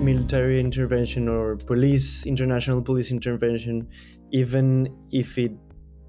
military 0.00 0.58
intervention 0.60 1.28
or 1.28 1.56
police, 1.56 2.26
international 2.26 2.82
police 2.82 3.10
intervention, 3.10 3.88
even 4.32 4.88
if 5.12 5.38
it 5.38 5.52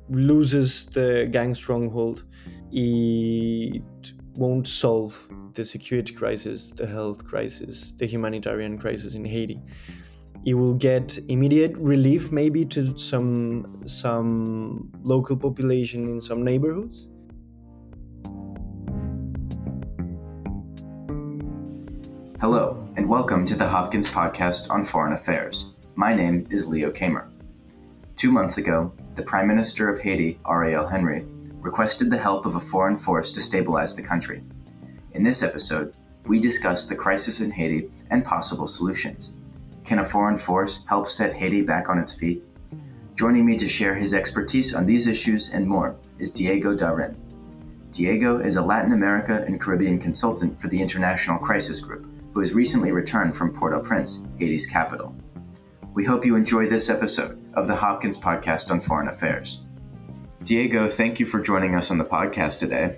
loses 0.09 0.85
the 0.87 1.27
gang 1.31 1.53
stronghold, 1.53 2.25
it 2.71 3.83
won't 4.35 4.67
solve 4.67 5.27
the 5.53 5.65
security 5.65 6.13
crisis, 6.13 6.71
the 6.71 6.87
health 6.87 7.25
crisis, 7.25 7.91
the 7.93 8.05
humanitarian 8.05 8.77
crisis 8.77 9.15
in 9.15 9.25
Haiti. 9.25 9.59
It 10.45 10.55
will 10.55 10.73
get 10.73 11.19
immediate 11.27 11.75
relief, 11.77 12.31
maybe 12.31 12.65
to 12.65 12.97
some 12.97 13.83
some 13.85 14.91
local 15.03 15.37
population 15.37 16.09
in 16.09 16.19
some 16.19 16.43
neighborhoods. 16.43 17.09
Hello, 22.39 22.80
welcome 23.11 23.43
to 23.43 23.55
the 23.55 23.67
Hopkins 23.67 24.09
Podcast 24.09 24.71
on 24.71 24.85
Foreign 24.85 25.11
Affairs. 25.11 25.73
My 25.95 26.15
name 26.15 26.47
is 26.49 26.69
Leo 26.69 26.89
Kamer. 26.89 27.29
Two 28.15 28.31
months 28.31 28.57
ago, 28.57 28.93
the 29.15 29.21
Prime 29.21 29.49
Minister 29.49 29.89
of 29.89 29.99
Haiti, 29.99 30.39
Ariel 30.47 30.87
Henry, 30.87 31.25
requested 31.59 32.09
the 32.09 32.17
help 32.17 32.45
of 32.45 32.55
a 32.55 32.59
foreign 32.61 32.95
force 32.95 33.33
to 33.33 33.41
stabilize 33.41 33.93
the 33.93 34.01
country. 34.01 34.41
In 35.11 35.23
this 35.23 35.43
episode, 35.43 35.93
we 36.25 36.39
discuss 36.39 36.85
the 36.85 36.95
crisis 36.95 37.41
in 37.41 37.51
Haiti 37.51 37.91
and 38.11 38.23
possible 38.23 38.65
solutions. 38.65 39.33
Can 39.83 39.99
a 39.99 40.05
foreign 40.05 40.37
force 40.37 40.85
help 40.85 41.05
set 41.05 41.33
Haiti 41.33 41.63
back 41.63 41.89
on 41.89 41.99
its 41.99 42.15
feet? 42.15 42.41
Joining 43.15 43.45
me 43.45 43.57
to 43.57 43.67
share 43.67 43.93
his 43.93 44.13
expertise 44.13 44.73
on 44.73 44.85
these 44.85 45.07
issues 45.07 45.49
and 45.49 45.67
more 45.67 45.97
is 46.17 46.31
Diego 46.31 46.73
Da 46.73 46.91
Rin. 46.91 47.17
Diego 47.91 48.39
is 48.39 48.55
a 48.55 48.61
Latin 48.61 48.93
America 48.93 49.43
and 49.45 49.59
Caribbean 49.59 49.99
consultant 49.99 50.57
for 50.61 50.69
the 50.69 50.81
International 50.81 51.37
Crisis 51.37 51.81
Group, 51.81 52.07
who 52.33 52.39
has 52.39 52.53
recently 52.53 52.91
returned 52.91 53.35
from 53.35 53.53
Port 53.53 53.73
au 53.73 53.81
Prince, 53.81 54.27
Haiti's 54.39 54.67
capital. 54.67 55.15
We 55.93 56.05
hope 56.05 56.25
you 56.25 56.35
enjoy 56.35 56.67
this 56.67 56.89
episode 56.89 57.41
of 57.55 57.67
the 57.67 57.75
Hopkins 57.75 58.17
Podcast 58.17 58.71
on 58.71 58.79
Foreign 58.79 59.09
Affairs. 59.09 59.61
Diego, 60.43 60.89
thank 60.89 61.19
you 61.19 61.25
for 61.25 61.39
joining 61.41 61.75
us 61.75 61.91
on 61.91 61.97
the 61.97 62.05
podcast 62.05 62.59
today. 62.59 62.97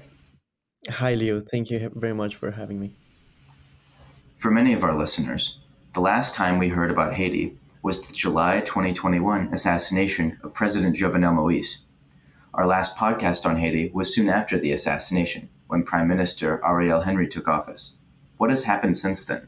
Hi, 0.89 1.13
Leo. 1.15 1.39
Thank 1.39 1.71
you 1.71 1.89
very 1.95 2.13
much 2.13 2.35
for 2.35 2.51
having 2.51 2.79
me. 2.79 2.95
For 4.37 4.51
many 4.51 4.73
of 4.73 4.83
our 4.83 4.95
listeners, 4.95 5.59
the 5.93 6.01
last 6.01 6.35
time 6.35 6.57
we 6.57 6.69
heard 6.69 6.91
about 6.91 7.13
Haiti 7.13 7.57
was 7.81 8.07
the 8.07 8.13
July 8.13 8.61
2021 8.61 9.53
assassination 9.53 10.37
of 10.43 10.53
President 10.53 10.95
Jovenel 10.95 11.33
Moise. 11.33 11.85
Our 12.53 12.65
last 12.65 12.97
podcast 12.97 13.45
on 13.45 13.57
Haiti 13.57 13.89
was 13.93 14.13
soon 14.13 14.29
after 14.29 14.57
the 14.57 14.71
assassination, 14.71 15.49
when 15.67 15.83
Prime 15.83 16.07
Minister 16.07 16.61
Ariel 16.63 17.01
Henry 17.01 17.27
took 17.27 17.47
office. 17.47 17.95
What 18.43 18.49
has 18.49 18.65
happened 18.65 18.97
since 18.97 19.23
then? 19.23 19.47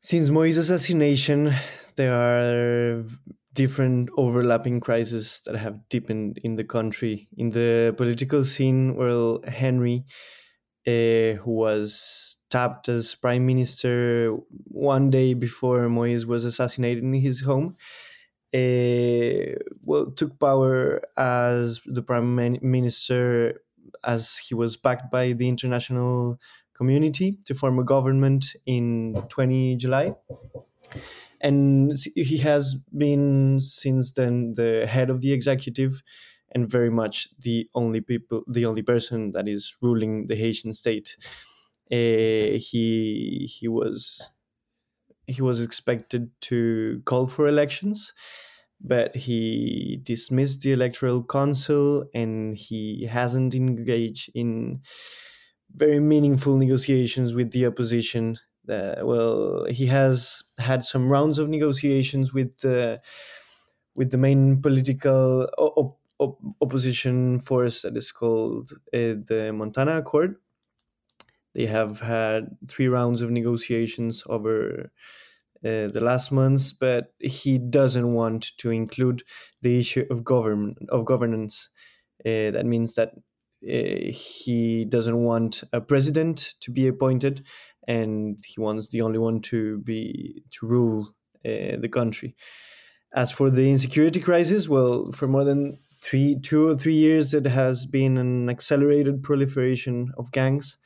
Since 0.00 0.28
Moise's 0.28 0.68
assassination, 0.68 1.54
there 1.94 2.12
are 2.12 3.04
different 3.52 4.10
overlapping 4.16 4.80
crises 4.80 5.40
that 5.46 5.54
have 5.54 5.88
deepened 5.88 6.38
in 6.42 6.56
the 6.56 6.64
country. 6.64 7.28
In 7.36 7.50
the 7.50 7.94
political 7.96 8.42
scene, 8.42 8.96
well, 8.96 9.40
Henry, 9.46 10.02
uh, 10.84 11.38
who 11.42 11.52
was 11.52 12.38
tapped 12.50 12.88
as 12.88 13.14
prime 13.14 13.46
minister 13.46 14.36
one 14.66 15.08
day 15.08 15.34
before 15.34 15.88
Moise 15.88 16.26
was 16.26 16.44
assassinated 16.44 17.04
in 17.04 17.14
his 17.14 17.42
home, 17.42 17.76
uh, 18.52 19.62
well, 19.84 20.10
took 20.10 20.40
power 20.40 21.02
as 21.16 21.80
the 21.86 22.02
prime 22.02 22.34
minister 22.34 23.62
as 24.02 24.38
he 24.38 24.56
was 24.56 24.76
backed 24.76 25.08
by 25.12 25.34
the 25.34 25.48
international 25.48 26.40
community 26.82 27.38
to 27.46 27.54
form 27.54 27.78
a 27.78 27.84
government 27.84 28.56
in 28.66 29.14
20 29.28 29.76
July. 29.76 30.14
And 31.40 31.92
he 32.14 32.38
has 32.38 32.74
been 32.96 33.58
since 33.58 34.12
then 34.12 34.54
the 34.54 34.86
head 34.86 35.10
of 35.10 35.20
the 35.20 35.32
executive 35.32 36.02
and 36.54 36.70
very 36.70 36.90
much 36.90 37.28
the 37.38 37.68
only 37.74 38.00
people 38.00 38.44
the 38.46 38.66
only 38.66 38.82
person 38.82 39.32
that 39.32 39.48
is 39.48 39.76
ruling 39.82 40.28
the 40.28 40.36
Haitian 40.36 40.72
state. 40.72 41.16
Uh, 41.90 42.58
he 42.70 43.48
he 43.52 43.68
was 43.68 44.30
he 45.26 45.42
was 45.42 45.62
expected 45.62 46.30
to 46.42 47.02
call 47.06 47.26
for 47.26 47.46
elections 47.48 48.12
but 48.80 49.14
he 49.16 50.00
dismissed 50.02 50.62
the 50.62 50.72
electoral 50.72 51.22
council 51.24 52.04
and 52.14 52.56
he 52.58 53.04
hasn't 53.06 53.54
engaged 53.54 54.30
in 54.34 54.80
very 55.74 56.00
meaningful 56.00 56.56
negotiations 56.56 57.34
with 57.34 57.52
the 57.52 57.66
opposition 57.66 58.38
uh, 58.68 58.94
well, 59.02 59.64
he 59.66 59.86
has 59.86 60.44
had 60.58 60.84
some 60.84 61.08
rounds 61.08 61.38
of 61.40 61.48
negotiations 61.48 62.32
with 62.32 62.56
the 62.58 63.00
with 63.96 64.10
the 64.10 64.18
main 64.18 64.62
political 64.62 65.48
op- 65.58 66.00
op- 66.18 66.40
opposition 66.60 67.38
force 67.40 67.82
that 67.82 67.96
is 67.96 68.12
called 68.12 68.70
uh, 68.94 69.18
the 69.28 69.52
Montana 69.54 69.98
Accord. 69.98 70.36
They 71.54 71.66
have 71.66 72.00
had 72.00 72.56
three 72.68 72.88
rounds 72.88 73.20
of 73.20 73.30
negotiations 73.30 74.22
over 74.26 74.90
uh, 75.64 75.88
the 75.88 76.00
last 76.02 76.32
months, 76.32 76.72
but 76.72 77.14
he 77.20 77.58
doesn't 77.58 78.10
want 78.10 78.56
to 78.58 78.70
include 78.70 79.22
the 79.62 79.78
issue 79.78 80.06
of 80.10 80.24
government 80.24 80.78
of 80.90 81.04
governance. 81.04 81.70
Uh, 82.24 82.50
that 82.52 82.66
means 82.66 82.94
that 82.96 83.14
he 83.62 84.84
doesn't 84.88 85.16
want 85.18 85.62
a 85.72 85.80
president 85.80 86.54
to 86.60 86.70
be 86.70 86.86
appointed 86.88 87.46
and 87.86 88.38
he 88.44 88.60
wants 88.60 88.88
the 88.88 89.00
only 89.00 89.18
one 89.18 89.40
to 89.40 89.78
be 89.80 90.42
to 90.50 90.66
rule 90.66 91.08
uh, 91.44 91.76
the 91.78 91.88
country. 91.90 92.34
As 93.14 93.30
for 93.32 93.50
the 93.50 93.70
insecurity 93.70 94.20
crisis, 94.20 94.68
well, 94.68 95.10
for 95.12 95.28
more 95.28 95.44
than 95.44 95.78
three, 95.96 96.38
two 96.40 96.66
or 96.68 96.76
three 96.76 96.94
years, 96.94 97.34
it 97.34 97.46
has 97.46 97.86
been 97.86 98.16
an 98.18 98.48
accelerated 98.48 99.22
proliferation 99.22 100.12
of 100.16 100.32
gangs, 100.32 100.78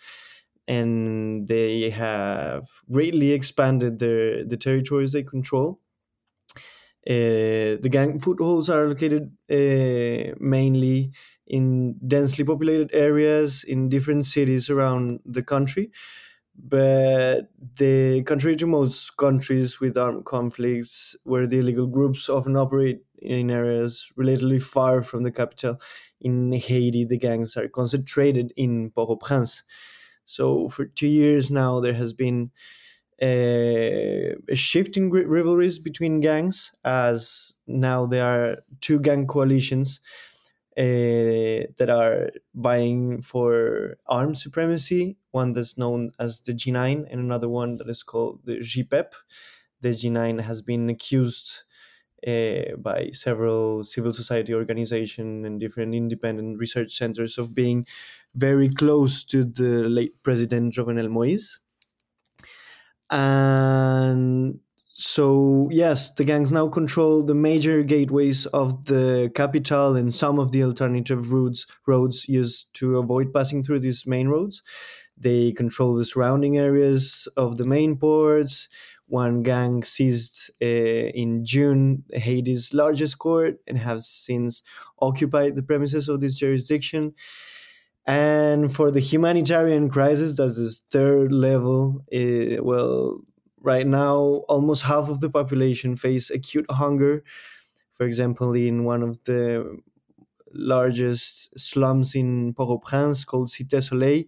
and 0.69 1.47
they 1.49 1.91
have 1.91 2.69
greatly 2.91 3.33
expanded 3.33 4.01
their 4.01 4.45
the 4.45 4.57
territories 4.57 5.13
they 5.13 5.23
control. 5.23 5.81
Uh, 7.09 7.79
the 7.85 7.89
gang 7.89 8.19
footholds 8.19 8.69
are 8.69 8.89
located 8.89 9.31
uh, 9.49 10.35
mainly 10.41 11.13
in 11.47 11.95
densely 12.07 12.45
populated 12.45 12.91
areas 12.93 13.65
in 13.65 13.89
different 13.89 14.27
cities 14.27 14.69
around 14.71 15.21
the 15.25 15.43
country, 15.43 15.91
but 16.59 17.51
the 17.77 18.23
contrary 18.25 18.57
to 18.57 18.67
most 18.67 19.17
countries 19.19 19.79
with 19.81 19.97
armed 19.97 20.25
conflicts 20.25 21.15
where 21.25 21.47
the 21.47 21.59
illegal 21.59 21.87
groups 21.87 22.29
often 22.29 22.57
operate 22.57 23.05
in 23.19 23.51
areas 23.51 24.11
relatively 24.17 24.59
far 24.59 25.03
from 25.03 25.23
the 25.23 25.33
capital 25.33 25.79
in 26.21 26.53
haiti 26.53 27.05
the 27.05 27.19
gangs 27.19 27.57
are 27.57 27.69
concentrated 27.69 28.53
in 28.57 28.91
port-au-prince. 28.91 29.65
So 30.25 30.69
for 30.69 30.87
two 30.87 31.09
years 31.09 31.51
now 31.51 31.81
there 31.81 31.95
has 31.95 32.13
been 32.13 32.51
a, 33.23 34.35
a 34.49 34.55
shift 34.55 34.97
in 34.97 35.11
rivalries 35.11 35.79
between 35.79 36.21
gangs 36.21 36.75
as 36.85 37.57
now 37.67 38.07
there 38.07 38.25
are 38.25 38.59
two 38.81 39.01
gang 39.01 39.27
coalitions 39.27 40.01
uh, 40.77 41.69
that 41.79 41.89
are 41.91 42.31
vying 42.55 43.23
for 43.23 43.97
armed 44.07 44.39
supremacy. 44.39 45.19
One 45.31 45.53
that's 45.53 45.79
known 45.79 46.13
as 46.19 46.41
the 46.43 46.53
G9, 46.55 47.07
and 47.11 47.21
another 47.21 47.49
one 47.49 47.75
that 47.77 47.89
is 47.89 48.03
called 48.03 48.41
the 48.45 48.57
GPEP. 48.59 49.13
The 49.81 49.95
G9 49.95 50.41
has 50.41 50.63
been 50.63 50.89
accused 50.91 51.65
uh, 52.27 52.77
by 52.79 53.11
several 53.13 53.85
civil 53.85 54.13
society 54.13 54.55
organizations 54.55 55.47
and 55.47 55.61
different 55.61 55.95
independent 55.95 56.59
research 56.59 56.93
centers 56.93 57.39
of 57.39 57.55
being 57.55 57.87
very 58.35 58.69
close 58.69 59.25
to 59.25 59.45
the 59.45 59.89
late 59.89 60.23
president 60.23 60.75
Jovenel 60.75 61.11
Moise. 61.11 61.61
And 63.11 64.61
so 64.99 65.69
yes, 65.71 66.11
the 66.15 66.25
gangs 66.25 66.53
now 66.53 66.69
control 66.69 67.23
the 67.23 67.35
major 67.35 67.83
gateways 67.83 68.47
of 68.47 68.87
the 68.87 69.31
capital 69.35 69.95
and 69.95 70.13
some 70.15 70.39
of 70.39 70.53
the 70.53 70.65
alternative 70.65 71.33
routes 71.33 71.67
roads 71.87 72.27
used 72.31 72.73
to 72.77 72.97
avoid 72.97 73.31
passing 73.35 73.63
through 73.63 73.81
these 73.81 74.07
main 74.07 74.29
roads. 74.29 74.63
They 75.15 75.53
control 75.53 75.97
the 75.97 76.07
surrounding 76.07 76.57
areas 76.57 77.29
of 77.37 77.59
the 77.59 77.65
main 77.65 77.99
ports. 77.99 78.69
One 79.07 79.43
gang 79.43 79.83
seized 79.85 80.51
uh, 80.63 80.65
in 80.65 81.45
June 81.45 82.05
Haiti's 82.15 82.73
largest 82.73 83.19
court 83.19 83.59
and 83.67 83.77
has 83.77 84.09
since 84.09 84.63
occupied 85.01 85.57
the 85.57 85.63
premises 85.63 86.09
of 86.09 86.21
this 86.21 86.37
jurisdiction. 86.37 87.13
And 88.07 88.75
for 88.75 88.91
the 88.91 89.01
humanitarian 89.01 89.91
crisis, 89.91 90.37
that's 90.39 90.57
the 90.57 90.75
third 90.91 91.33
level. 91.33 92.05
Uh, 92.15 92.63
well, 92.63 93.21
right 93.67 93.87
now 93.87 94.17
almost 94.49 94.85
half 94.85 95.11
of 95.11 95.21
the 95.21 95.31
population 95.31 95.97
face 95.97 96.31
acute 96.31 96.67
hunger 96.71 97.25
for 97.95 98.07
example 98.07 98.55
in 98.55 98.85
one 98.85 99.03
of 99.03 99.23
the 99.25 99.79
largest 100.53 101.59
slums 101.59 102.15
in 102.15 102.55
port-au-prince 102.55 103.25
called 103.25 103.49
cité 103.49 103.83
soleil 103.83 104.25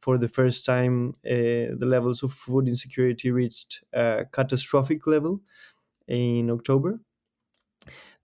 for 0.00 0.18
the 0.18 0.28
first 0.28 0.64
time, 0.66 1.10
uh, 1.26 1.74
the 1.80 1.86
levels 1.86 2.22
of 2.22 2.32
food 2.32 2.68
insecurity 2.68 3.30
reached 3.32 3.84
a 3.92 4.26
catastrophic 4.32 5.06
level 5.06 5.42
in 6.08 6.50
October. 6.50 7.00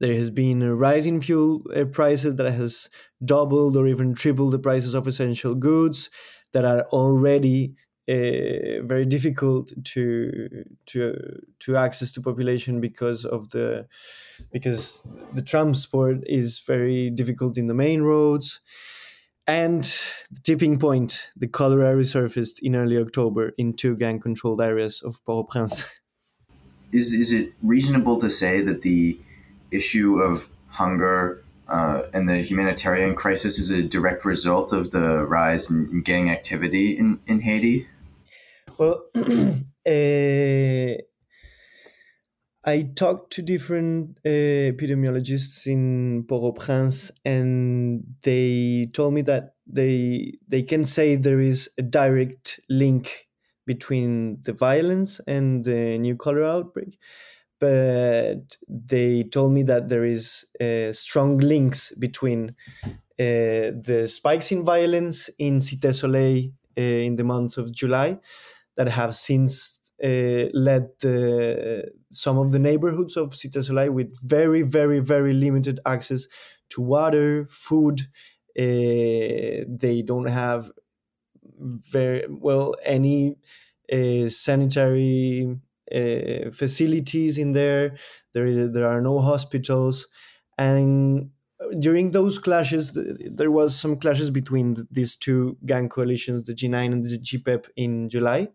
There 0.01 0.15
has 0.15 0.31
been 0.31 0.63
a 0.63 0.75
rise 0.75 1.07
in 1.07 1.21
fuel 1.21 1.63
uh, 1.75 1.85
prices 1.85 2.37
that 2.37 2.51
has 2.53 2.89
doubled 3.25 3.77
or 3.77 3.87
even 3.87 4.15
tripled 4.15 4.53
the 4.53 4.59
prices 4.59 4.95
of 4.95 5.07
essential 5.07 5.55
goods 5.55 6.11
that 6.53 6.65
are 6.65 6.83
already 6.89 7.75
uh, 8.13 8.83
very 8.85 9.07
difficult 9.07 9.73
to 9.85 10.65
to 10.87 11.01
to 11.61 11.77
access 11.77 12.13
to 12.13 12.21
population 12.21 12.81
because 12.81 13.25
of 13.25 13.49
the 13.51 13.87
because 14.53 15.07
the 15.33 15.43
transport 15.43 16.19
is 16.27 16.59
very 16.59 17.09
difficult 17.11 17.57
in 17.57 17.69
the 17.69 17.75
main 17.75 18.03
roads 18.03 18.61
and 19.47 19.85
the 20.31 20.41
tipping 20.45 20.79
point 20.79 21.31
the 21.37 21.49
cholera 21.49 21.95
resurfaced 21.95 22.61
in 22.61 22.77
early 22.77 22.99
october 22.99 23.53
in 23.57 23.73
two 23.73 23.97
gang 23.97 24.21
controlled 24.21 24.61
areas 24.61 25.01
of 25.03 25.25
port-au-prince 25.25 25.89
is 26.93 27.15
is 27.15 27.33
it 27.33 27.53
reasonable 27.63 28.19
to 28.19 28.29
say 28.29 28.61
that 28.61 28.83
the 28.83 29.19
issue 29.71 30.21
of 30.21 30.49
hunger 30.69 31.43
uh, 31.69 32.03
and 32.13 32.29
the 32.29 32.43
humanitarian 32.43 33.15
crisis 33.15 33.59
is 33.59 33.71
a 33.71 33.83
direct 33.83 34.25
result 34.27 34.73
of 34.73 34.91
the 34.91 35.25
rise 35.25 35.71
in, 35.71 35.89
in 35.89 36.03
gang 36.03 36.31
activity 36.31 36.97
in, 36.99 37.19
in 37.27 37.41
Haiti? 37.41 37.89
Well, 38.79 39.05
uh, 39.87 39.87
I 42.65 42.83
talked 42.95 43.33
to 43.35 43.43
different 43.43 44.19
uh, 44.25 44.29
epidemiologists 44.73 45.67
in 45.67 46.25
Port-au-Prince, 46.29 47.11
and 47.25 48.05
they 48.23 48.89
told 48.93 49.15
me 49.15 49.23
that 49.23 49.57
they 49.67 50.35
they 50.47 50.63
can 50.63 50.85
say 50.85 51.17
there 51.17 51.41
is 51.41 51.71
a 51.79 51.83
direct 51.83 52.61
link 52.69 53.29
between 53.67 54.41
the 54.43 54.53
violence 54.53 55.19
and 55.27 55.65
the 55.65 55.99
new 55.99 56.15
cholera 56.17 56.47
outbreak, 56.51 56.99
but 57.59 58.57
they 58.69 59.25
told 59.25 59.53
me 59.53 59.63
that 59.65 59.89
there 59.89 60.05
is 60.05 60.45
uh, 60.61 60.93
strong 60.93 61.39
links 61.39 61.93
between 61.97 62.55
uh, 62.85 63.71
the 63.89 64.09
spikes 64.11 64.53
in 64.53 64.65
violence 64.65 65.31
in 65.39 65.59
Cité 65.59 65.95
Soleil 65.95 66.51
in 66.77 67.17
the 67.17 67.25
month 67.25 67.59
of 67.59 67.73
July 67.73 68.19
that 68.77 68.89
have 68.89 69.15
since 69.15 69.93
uh, 70.03 70.49
led 70.53 70.89
the, 71.01 71.91
some 72.11 72.39
of 72.39 72.53
the 72.53 72.59
neighborhoods 72.59 73.17
of 73.17 73.31
Cité 73.31 73.63
Soleil 73.63 73.93
with 73.93 74.13
very, 74.23 74.63
very, 74.63 75.01
very 75.01 75.33
limited 75.33 75.81
access 75.87 76.27
to 76.71 76.81
water, 76.81 77.47
food. 77.47 78.01
Uh, 78.59 79.65
they 79.69 80.03
don't 80.05 80.27
have 80.27 80.71
very 81.59 82.27
well 82.29 82.75
any 82.85 83.37
uh, 83.93 84.29
sanitary 84.29 85.57
uh, 85.95 86.51
facilities 86.51 87.39
in 87.39 87.53
there. 87.53 87.97
There, 88.35 88.47
is, 88.47 88.73
there 88.73 88.87
are 88.87 89.01
no 89.01 89.21
hospitals, 89.21 90.07
and 90.59 91.31
during 91.79 92.11
those 92.11 92.39
clashes, 92.39 92.99
there 93.31 93.51
was 93.51 93.79
some 93.79 93.97
clashes 93.97 94.31
between 94.31 94.77
these 94.91 95.17
two 95.17 95.57
gang 95.65 95.89
coalitions, 95.89 96.45
the 96.45 96.55
G9 96.55 96.93
and 96.93 97.05
the 97.05 97.19
GPEP, 97.19 97.67
in 97.77 98.09
July 98.09 98.49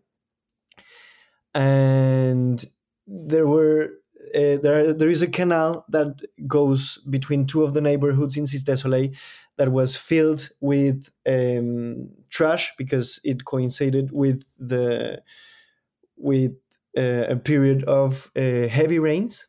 and 1.58 2.64
there 3.08 3.46
were 3.48 3.90
uh, 4.32 4.56
there 4.62 4.92
there 4.92 5.10
is 5.10 5.22
a 5.22 5.26
canal 5.26 5.84
that 5.88 6.20
goes 6.46 6.98
between 7.10 7.46
two 7.46 7.64
of 7.64 7.74
the 7.74 7.80
neighborhoods 7.80 8.36
in 8.36 8.44
Cité 8.44 8.78
Soleil 8.78 9.10
that 9.56 9.72
was 9.72 9.96
filled 9.96 10.50
with 10.60 11.10
um, 11.26 12.10
trash 12.30 12.72
because 12.78 13.20
it 13.24 13.44
coincided 13.44 14.12
with 14.12 14.44
the 14.60 15.20
with 16.16 16.52
uh, 16.96 17.26
a 17.28 17.36
period 17.36 17.82
of 17.84 18.30
uh, 18.36 18.68
heavy 18.68 19.00
rains. 19.00 19.48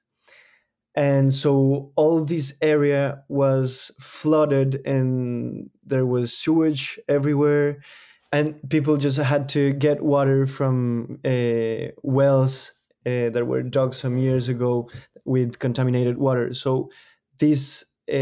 And 0.95 1.31
so 1.31 1.91
all 1.95 2.25
this 2.25 2.57
area 2.61 3.23
was 3.29 3.91
flooded 3.99 4.81
and 4.85 5.69
there 5.85 6.07
was 6.07 6.35
sewage 6.35 6.99
everywhere 7.07 7.81
and 8.31 8.57
people 8.69 8.97
just 8.97 9.17
had 9.17 9.49
to 9.49 9.73
get 9.73 10.01
water 10.01 10.45
from 10.45 11.19
uh, 11.25 11.91
wells 12.03 12.71
uh, 13.05 13.29
that 13.29 13.45
were 13.47 13.63
dug 13.63 13.93
some 13.93 14.17
years 14.17 14.49
ago 14.49 14.89
with 15.25 15.59
contaminated 15.59 16.17
water. 16.17 16.53
So 16.53 16.91
this 17.39 17.83
uh, 18.11 18.13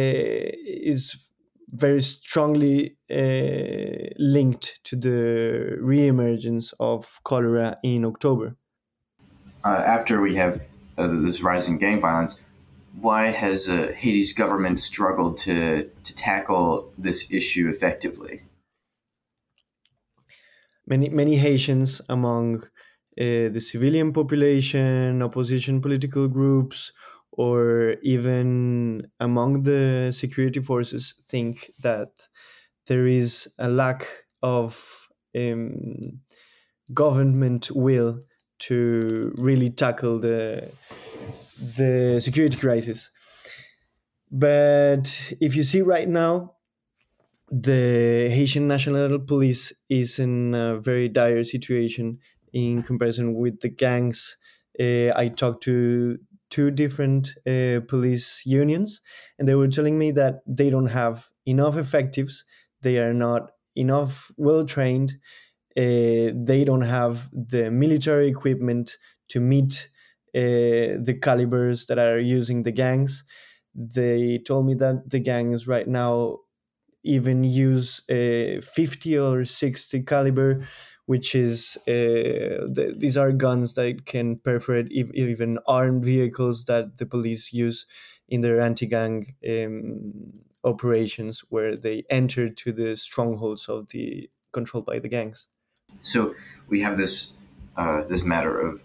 is 0.65 1.30
very 1.69 2.01
strongly 2.01 2.98
uh, 3.12 4.13
linked 4.18 4.80
to 4.86 4.95
the 4.95 5.77
reemergence 5.81 6.74
of 6.80 7.19
cholera 7.24 7.75
in 7.83 8.06
October. 8.06 8.56
Uh, 9.65 9.83
after 9.86 10.21
we 10.21 10.36
have 10.36 10.62
uh, 10.98 11.07
this 11.07 11.42
rising 11.42 11.77
gang 11.77 12.00
violence, 12.00 12.42
why 13.01 13.27
has 13.27 13.68
Haiti's 13.68 14.33
government 14.33 14.80
struggled 14.80 15.38
to, 15.38 15.89
to 16.03 16.15
tackle 16.15 16.92
this 16.98 17.30
issue 17.30 17.69
effectively? 17.69 18.42
Many 20.88 21.10
many 21.10 21.36
Haitians 21.36 22.01
among 22.10 22.63
uh, 23.19 23.50
the 23.56 23.60
civilian 23.62 24.13
population, 24.13 25.22
opposition 25.22 25.81
political 25.81 26.28
groups, 26.28 26.92
or 27.31 27.95
even 28.04 29.10
among 29.19 29.63
the 29.63 30.12
security 30.12 30.62
forces 30.62 31.22
think 31.28 31.72
that 31.81 32.28
there 32.88 33.07
is 33.07 33.54
a 33.60 33.69
lack 33.69 34.07
of 34.42 35.10
um, 35.36 36.00
government 36.94 37.72
will 37.72 38.22
to 38.60 39.34
really 39.38 39.69
tackle 39.69 40.19
the 40.19 40.72
the 41.78 42.19
security 42.22 42.57
crisis. 42.57 43.12
But 44.31 45.34
if 45.39 45.56
you 45.56 45.63
see 45.63 45.81
right 45.81 46.07
now, 46.07 46.56
the 47.49 48.29
Haitian 48.31 48.67
National 48.67 49.19
Police 49.19 49.73
is 49.89 50.19
in 50.19 50.53
a 50.53 50.79
very 50.79 51.09
dire 51.09 51.44
situation 51.44 52.19
in 52.53 52.83
comparison 52.83 53.33
with 53.35 53.61
the 53.61 53.69
gangs. 53.69 54.38
Uh, 54.79 55.11
I 55.15 55.29
talked 55.29 55.63
to 55.63 56.17
two 56.49 56.71
different 56.71 57.29
uh, 57.47 57.81
police 57.88 58.45
unions, 58.45 59.01
and 59.39 59.47
they 59.47 59.55
were 59.55 59.67
telling 59.67 59.97
me 59.97 60.11
that 60.11 60.41
they 60.45 60.69
don't 60.69 60.88
have 60.88 61.29
enough 61.45 61.77
effectives. 61.77 62.44
They 62.81 62.99
are 62.99 63.13
not 63.13 63.51
enough 63.75 64.31
well 64.38 64.65
trained. 64.65 65.15
Uh, 65.75 66.33
they 66.35 66.63
don't 66.65 66.81
have 66.81 67.29
the 67.31 67.69
military 67.69 68.27
equipment 68.27 68.98
to 69.29 69.39
meet 69.39 69.89
uh, 70.36 70.98
the 71.03 71.17
calibers 71.22 71.86
that 71.86 72.00
are 72.00 72.19
using 72.19 72.63
the 72.63 72.72
gangs. 72.72 73.24
They 73.75 74.39
told 74.39 74.65
me 74.65 74.74
that 74.75 75.10
the 75.10 75.19
gangs 75.19 75.67
right 75.67 75.88
now 75.88 76.39
even 77.07 77.43
use 77.43 78.01
a 78.09 78.61
50 78.61 79.17
or 79.17 79.45
60 79.45 80.03
caliber 80.03 80.61
which 81.05 81.33
is 81.35 81.77
uh, 81.87 82.67
th- 82.75 82.95
these 82.97 83.15
are 83.17 83.31
guns 83.31 83.75
that 83.75 84.05
can 84.05 84.37
perforate 84.39 84.91
ev- 84.93 85.11
even 85.13 85.57
armed 85.65 86.03
vehicles 86.03 86.65
that 86.65 86.97
the 86.97 87.05
police 87.05 87.53
use 87.53 87.85
in 88.27 88.41
their 88.41 88.59
anti-gang 88.59 89.33
um, 89.49 90.33
operations 90.65 91.39
where 91.49 91.77
they 91.77 92.03
enter 92.09 92.49
to 92.49 92.73
the 92.73 92.95
strongholds 92.97 93.69
of 93.69 93.87
the 93.89 94.29
controlled 94.51 94.85
by 94.85 94.99
the 94.99 95.07
gangs. 95.07 95.47
So 96.01 96.35
we 96.67 96.81
have 96.81 96.97
this 96.97 97.33
uh, 97.77 98.03
this 98.03 98.23
matter 98.23 98.59
of 98.59 98.83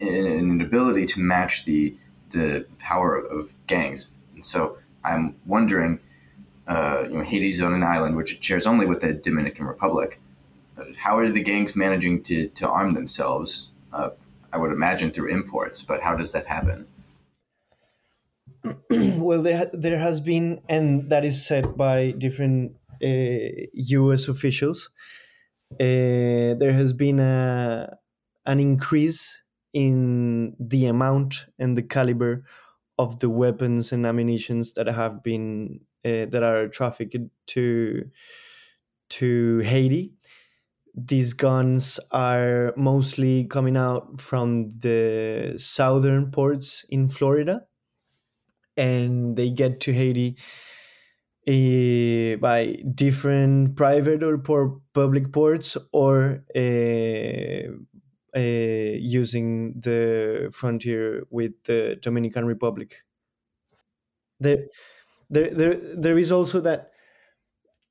an 0.00 0.26
inability 0.26 1.06
to 1.06 1.20
match 1.20 1.64
the 1.64 1.96
the 2.30 2.66
power 2.78 3.16
of 3.16 3.54
gangs. 3.66 4.12
And 4.34 4.44
so 4.44 4.78
i'm 5.04 5.36
wondering 5.46 5.98
uh, 6.66 7.04
you 7.08 7.18
know, 7.18 7.24
Haiti's 7.24 7.62
on 7.62 7.74
an 7.74 7.82
island 7.82 8.16
which 8.16 8.34
it 8.34 8.44
shares 8.44 8.66
only 8.66 8.86
with 8.86 9.00
the 9.00 9.12
Dominican 9.12 9.66
Republic. 9.66 10.20
Uh, 10.78 10.84
how 10.98 11.18
are 11.18 11.30
the 11.30 11.42
gangs 11.42 11.76
managing 11.76 12.22
to, 12.24 12.48
to 12.48 12.68
arm 12.68 12.94
themselves? 12.94 13.70
Uh, 13.92 14.10
I 14.52 14.58
would 14.58 14.72
imagine 14.72 15.10
through 15.10 15.28
imports, 15.28 15.82
but 15.82 16.02
how 16.02 16.14
does 16.14 16.32
that 16.32 16.46
happen? 16.46 16.86
well, 18.90 19.42
there, 19.42 19.70
there 19.72 19.98
has 19.98 20.20
been, 20.20 20.60
and 20.68 21.10
that 21.10 21.24
is 21.24 21.44
said 21.44 21.76
by 21.76 22.12
different 22.12 22.76
U.S. 23.00 24.28
Uh, 24.28 24.32
officials, 24.32 24.90
uh, 25.72 26.54
there 26.54 26.72
has 26.72 26.92
been 26.92 27.18
a, 27.18 27.96
an 28.46 28.60
increase 28.60 29.42
in 29.72 30.54
the 30.60 30.86
amount 30.86 31.46
and 31.58 31.76
the 31.76 31.82
caliber 31.82 32.44
of 32.98 33.20
the 33.20 33.30
weapons 33.30 33.90
and 33.90 34.06
ammunitions 34.06 34.74
that 34.74 34.86
have 34.86 35.22
been 35.22 35.80
uh, 36.04 36.26
that 36.26 36.42
are 36.42 36.68
trafficked 36.68 37.16
to 37.48 38.10
to 39.10 39.58
Haiti. 39.60 40.14
These 40.94 41.32
guns 41.34 42.00
are 42.10 42.74
mostly 42.76 43.46
coming 43.46 43.76
out 43.76 44.20
from 44.20 44.70
the 44.70 45.54
southern 45.56 46.30
ports 46.30 46.84
in 46.90 47.08
Florida, 47.08 47.66
and 48.76 49.36
they 49.36 49.50
get 49.50 49.80
to 49.80 49.92
Haiti 49.92 50.36
uh, 51.48 52.36
by 52.36 52.76
different 52.94 53.76
private 53.76 54.22
or 54.22 54.38
public 54.92 55.32
ports 55.32 55.76
or 55.92 56.44
uh, 56.54 57.72
uh, 58.36 58.40
using 58.40 59.74
the 59.80 60.50
frontier 60.52 61.24
with 61.30 61.52
the 61.64 61.98
Dominican 62.00 62.46
Republic. 62.46 63.02
There, 64.40 64.66
there, 65.32 65.50
there, 65.54 65.74
there 65.96 66.18
is 66.18 66.30
also 66.32 66.60
that 66.60 66.92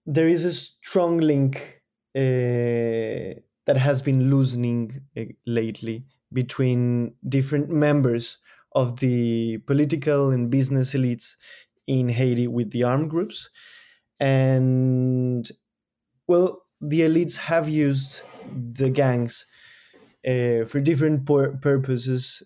there 0.06 0.28
is 0.28 0.46
a 0.46 0.54
strong 0.54 1.18
link 1.20 1.82
uh, 2.16 3.40
that 3.66 3.78
has 3.78 4.02
been 4.02 4.30
loosening 4.30 5.02
uh, 5.18 5.24
lately 5.46 6.06
between 6.34 7.16
different 7.28 7.70
members 7.70 8.38
of 8.74 9.00
the 9.00 9.58
political 9.60 10.30
and 10.30 10.50
business 10.50 10.94
elites 10.94 11.36
in 11.88 12.10
Haiti 12.10 12.48
with 12.48 12.72
the 12.72 12.84
armed 12.84 13.10
groups. 13.10 13.50
And 14.20 15.50
well, 16.28 16.64
the 16.82 17.02
elites 17.02 17.38
have 17.38 17.70
used 17.70 18.22
the 18.54 18.90
gangs 18.90 19.46
uh, 20.28 20.66
for 20.66 20.80
different 20.82 21.26
pur- 21.26 21.58
purposes 21.58 22.44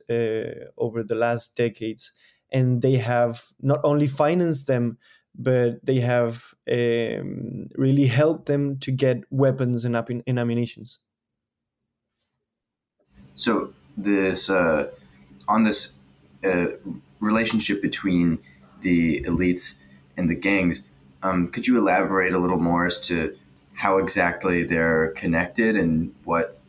over 0.78 1.04
the 1.04 1.16
last 1.16 1.56
decades. 1.58 2.12
And 2.56 2.82
they 2.82 2.96
have 2.96 3.44
not 3.62 3.82
only 3.84 4.08
financed 4.08 4.68
them, 4.68 4.98
but 5.38 5.86
they 5.86 6.00
have 6.00 6.54
um, 6.72 7.68
really 7.76 8.08
helped 8.08 8.46
them 8.46 8.80
to 8.80 8.92
get 8.92 9.24
weapons 9.30 9.86
and, 9.86 9.96
up 9.96 10.10
and. 10.10 10.24
So 13.36 13.74
this 13.98 14.50
uh, 14.50 14.88
on 15.48 15.64
this 15.64 15.94
uh, 16.44 16.68
relationship 17.20 17.82
between 17.82 18.40
the 18.82 19.22
elites 19.24 19.82
and 20.18 20.30
the 20.30 20.36
gangs, 20.36 20.84
um, 21.24 21.50
could 21.50 21.68
you 21.68 21.78
elaborate 21.78 22.34
a 22.34 22.40
little 22.40 22.60
more 22.60 22.86
as 22.86 23.00
to 23.02 23.36
how 23.74 23.98
exactly 23.98 24.64
they're 24.64 25.10
connected 25.10 25.76
and 25.76 26.14
what 26.24 26.60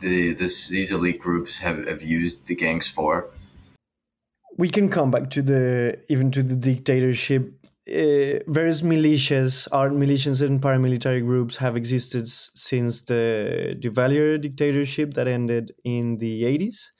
the 0.00 0.34
this, 0.34 0.68
these 0.68 0.92
elite 0.92 1.18
groups 1.18 1.58
have, 1.58 1.86
have 1.86 2.02
used 2.02 2.46
the 2.46 2.54
gangs 2.54 2.88
for? 2.88 3.28
We 4.56 4.68
can 4.68 4.88
come 4.88 5.10
back 5.10 5.30
to 5.30 5.42
the 5.42 5.98
even 6.08 6.30
to 6.32 6.42
the 6.42 6.56
dictatorship 6.56 7.64
uh, 7.86 8.40
various 8.46 8.80
militias, 8.80 9.68
armed 9.70 10.00
militias, 10.00 10.40
and 10.40 10.60
paramilitary 10.60 11.20
groups 11.20 11.56
have 11.56 11.76
existed 11.76 12.26
since 12.28 13.02
the 13.02 13.76
Duvalier 13.78 14.40
dictatorship 14.40 15.14
that 15.14 15.28
ended 15.28 15.72
in 15.84 16.16
the 16.16 16.44
80s. 16.44 16.92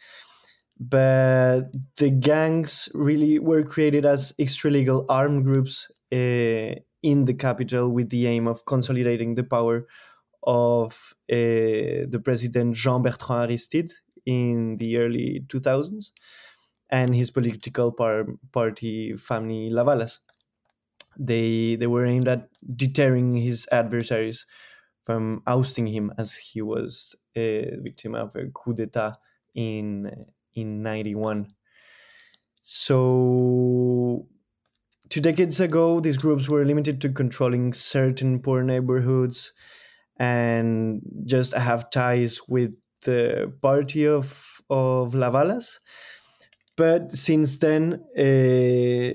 But 0.79 1.73
the 1.97 2.11
gangs 2.11 2.89
really 2.93 3.39
were 3.39 3.63
created 3.63 4.05
as 4.05 4.35
extralegal 4.39 5.07
armed 5.09 5.45
groups 5.45 5.91
uh, 6.13 6.75
in 7.03 7.25
the 7.25 7.35
capital 7.35 7.91
with 7.91 8.11
the 8.11 8.27
aim 8.27 8.47
of 8.47 8.67
consolidating 8.67 9.37
the 9.37 9.45
power 9.45 9.87
of 10.43 11.15
uh, 11.33 12.05
the 12.11 12.21
president 12.23 12.75
Jean 12.75 13.01
Bertrand 13.03 13.49
Aristide 13.51 13.93
in 14.27 14.77
the 14.77 14.99
early 14.99 15.45
2000s 15.49 16.11
and 16.95 17.13
his 17.13 17.33
political 17.33 17.91
par- 17.91 18.39
party 18.53 19.17
Famille 19.17 19.73
Lavalas. 19.73 20.21
They 21.19 21.75
they 21.75 21.89
were 21.89 22.07
aimed 22.07 22.29
at 22.29 22.49
deterring 22.77 23.35
his 23.35 23.67
adversaries 23.73 24.47
from 25.03 25.43
ousting 25.47 25.89
him 25.89 26.13
as 26.19 26.37
he 26.37 26.63
was 26.63 27.17
a 27.37 27.77
victim 27.83 28.15
of 28.15 28.37
a 28.37 28.47
coup 28.55 28.75
d'état 28.75 29.15
in 29.55 30.11
in 30.55 30.83
91 30.83 31.47
so 32.63 34.27
two 35.09 35.21
decades 35.21 35.61
ago 35.61 36.01
these 36.01 36.17
groups 36.17 36.49
were 36.49 36.65
limited 36.65 37.01
to 37.01 37.09
controlling 37.09 37.73
certain 37.73 38.41
poor 38.41 38.63
neighborhoods 38.63 39.53
and 40.19 41.03
just 41.27 41.55
have 41.55 41.91
ties 41.91 42.41
with 42.49 42.73
the 43.03 43.53
party 43.61 44.07
of 44.07 44.61
of 44.71 45.13
Lavalas 45.13 45.81
but 46.77 47.13
since 47.13 47.59
then 47.59 48.05
uh, 48.19 49.13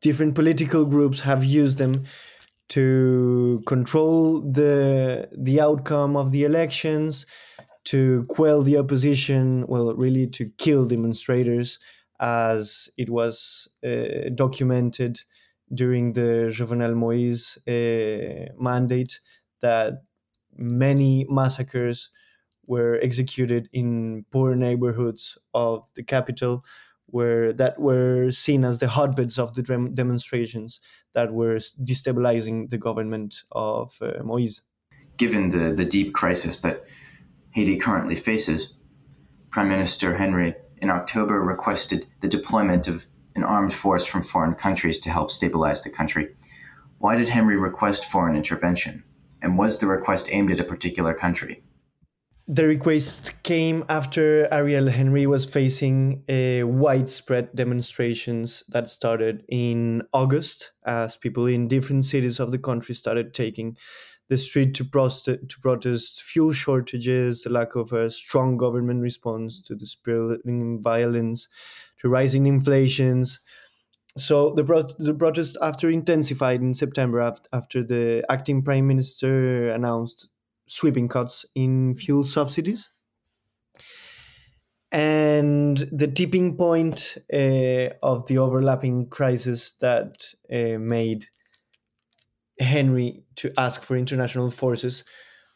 different 0.00 0.34
political 0.34 0.84
groups 0.84 1.20
have 1.20 1.44
used 1.44 1.78
them 1.78 2.04
to 2.68 3.62
control 3.66 4.40
the 4.40 5.28
the 5.32 5.60
outcome 5.60 6.16
of 6.16 6.32
the 6.32 6.44
elections, 6.44 7.26
to 7.84 8.24
quell 8.28 8.62
the 8.62 8.76
opposition, 8.76 9.64
well, 9.68 9.94
really 9.94 10.26
to 10.26 10.50
kill 10.58 10.86
demonstrators, 10.86 11.78
as 12.20 12.90
it 12.96 13.08
was 13.10 13.68
uh, 13.84 14.28
documented 14.34 15.20
during 15.72 16.12
the 16.12 16.50
Jovenel 16.50 16.94
Moïse 16.94 17.58
uh, 17.66 18.52
mandate 18.58 19.20
that 19.60 20.02
many 20.56 21.26
massacres 21.28 22.10
were 22.66 22.98
executed 23.02 23.68
in 23.72 24.24
poor 24.30 24.54
neighborhoods 24.54 25.38
of 25.54 25.92
the 25.94 26.02
capital 26.02 26.64
were 27.10 27.52
that 27.52 27.78
were 27.78 28.30
seen 28.30 28.64
as 28.64 28.78
the 28.78 28.88
hotbeds 28.88 29.38
of 29.38 29.54
the 29.54 29.62
demonstrations 29.94 30.80
that 31.14 31.32
were 31.32 31.56
destabilizing 31.56 32.68
the 32.70 32.78
government 32.78 33.42
of 33.52 33.96
uh, 34.02 34.22
Moise. 34.24 34.62
Given 35.16 35.50
the, 35.50 35.72
the 35.72 35.84
deep 35.84 36.12
crisis 36.12 36.60
that 36.60 36.84
Haiti 37.52 37.76
currently 37.76 38.16
faces, 38.16 38.74
Prime 39.50 39.68
Minister 39.68 40.16
Henry 40.16 40.54
in 40.78 40.90
October 40.90 41.40
requested 41.40 42.06
the 42.20 42.28
deployment 42.28 42.86
of 42.86 43.06
an 43.34 43.44
armed 43.44 43.72
force 43.72 44.04
from 44.04 44.22
foreign 44.22 44.54
countries 44.54 45.00
to 45.00 45.10
help 45.10 45.30
stabilize 45.30 45.82
the 45.82 45.90
country. 45.90 46.34
Why 46.98 47.16
did 47.16 47.28
Henry 47.28 47.56
request 47.56 48.04
foreign 48.04 48.36
intervention? 48.36 49.04
And 49.40 49.58
was 49.58 49.78
the 49.78 49.86
request 49.86 50.28
aimed 50.32 50.50
at 50.50 50.60
a 50.60 50.64
particular 50.64 51.14
country? 51.14 51.62
The 52.48 52.66
request 52.66 53.42
came 53.42 53.84
after 53.88 54.52
Ariel 54.52 54.88
Henry 54.88 55.26
was 55.26 55.44
facing 55.44 56.22
a 56.28 56.62
widespread 56.62 57.54
demonstrations 57.56 58.62
that 58.68 58.88
started 58.88 59.44
in 59.48 60.02
August 60.12 60.72
as 60.84 61.16
people 61.16 61.46
in 61.46 61.66
different 61.66 62.04
cities 62.04 62.38
of 62.38 62.52
the 62.52 62.58
country 62.58 62.94
started 62.94 63.34
taking 63.34 63.76
the 64.28 64.38
street 64.38 64.74
to, 64.74 64.84
prost- 64.84 65.48
to 65.48 65.60
protest 65.60 66.22
fuel 66.22 66.52
shortages, 66.52 67.42
the 67.42 67.50
lack 67.50 67.74
of 67.74 67.92
a 67.92 68.10
strong 68.10 68.56
government 68.56 69.00
response 69.00 69.60
to 69.62 69.74
the 69.74 69.86
spiraling 69.86 70.80
violence, 70.82 71.48
to 71.98 72.08
rising 72.08 72.46
inflations. 72.46 73.40
So 74.16 74.50
the, 74.54 74.64
pro- 74.64 74.82
the 74.82 75.14
protest 75.14 75.58
after 75.62 75.90
intensified 75.90 76.60
in 76.60 76.74
September 76.74 77.34
after 77.52 77.82
the 77.82 78.24
acting 78.28 78.62
prime 78.62 78.86
minister 78.86 79.70
announced 79.70 80.28
sweeping 80.66 81.08
cuts 81.08 81.44
in 81.54 81.94
fuel 81.94 82.24
subsidies. 82.24 82.90
And 84.92 85.78
the 85.92 86.06
tipping 86.06 86.56
point 86.56 87.18
uh, 87.32 87.90
of 88.02 88.26
the 88.26 88.38
overlapping 88.38 89.08
crisis 89.08 89.72
that 89.78 90.32
uh, 90.50 90.78
made 90.78 91.26
Henry 92.58 93.24
to 93.36 93.52
ask 93.58 93.82
for 93.82 93.96
international 93.96 94.50
forces 94.50 95.04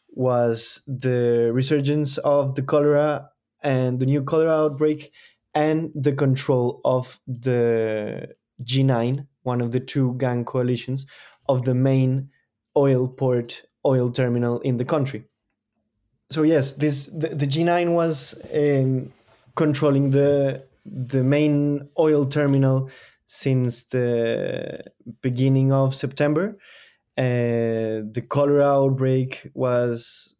was 0.09 0.83
the 0.87 1.51
resurgence 1.53 2.17
of 2.19 2.55
the 2.55 2.61
cholera 2.61 3.29
and 3.63 3.99
the 3.99 4.05
new 4.05 4.23
cholera 4.23 4.65
outbreak 4.65 5.13
and 5.53 5.91
the 5.95 6.13
control 6.13 6.81
of 6.85 7.19
the 7.27 8.33
G9, 8.63 9.27
one 9.43 9.61
of 9.61 9.71
the 9.71 9.79
two 9.79 10.15
gang 10.17 10.45
coalitions 10.45 11.05
of 11.47 11.65
the 11.65 11.75
main 11.75 12.29
oil 12.77 13.07
port 13.07 13.63
oil 13.85 14.11
terminal 14.11 14.59
in 14.59 14.77
the 14.77 14.85
country. 14.85 15.25
So 16.29 16.43
yes, 16.43 16.73
this 16.73 17.07
the, 17.07 17.29
the 17.29 17.45
G9 17.45 17.93
was 17.93 18.39
um, 18.53 19.11
controlling 19.55 20.11
the 20.11 20.63
the 20.85 21.23
main 21.23 21.89
oil 21.99 22.25
terminal 22.25 22.89
since 23.25 23.83
the 23.83 24.81
beginning 25.21 25.71
of 25.71 25.93
September. 25.93 26.57
Uh, 27.17 28.07
the 28.15 28.25
cholera 28.27 28.65
outbreak 28.65 29.51
was 29.53 30.33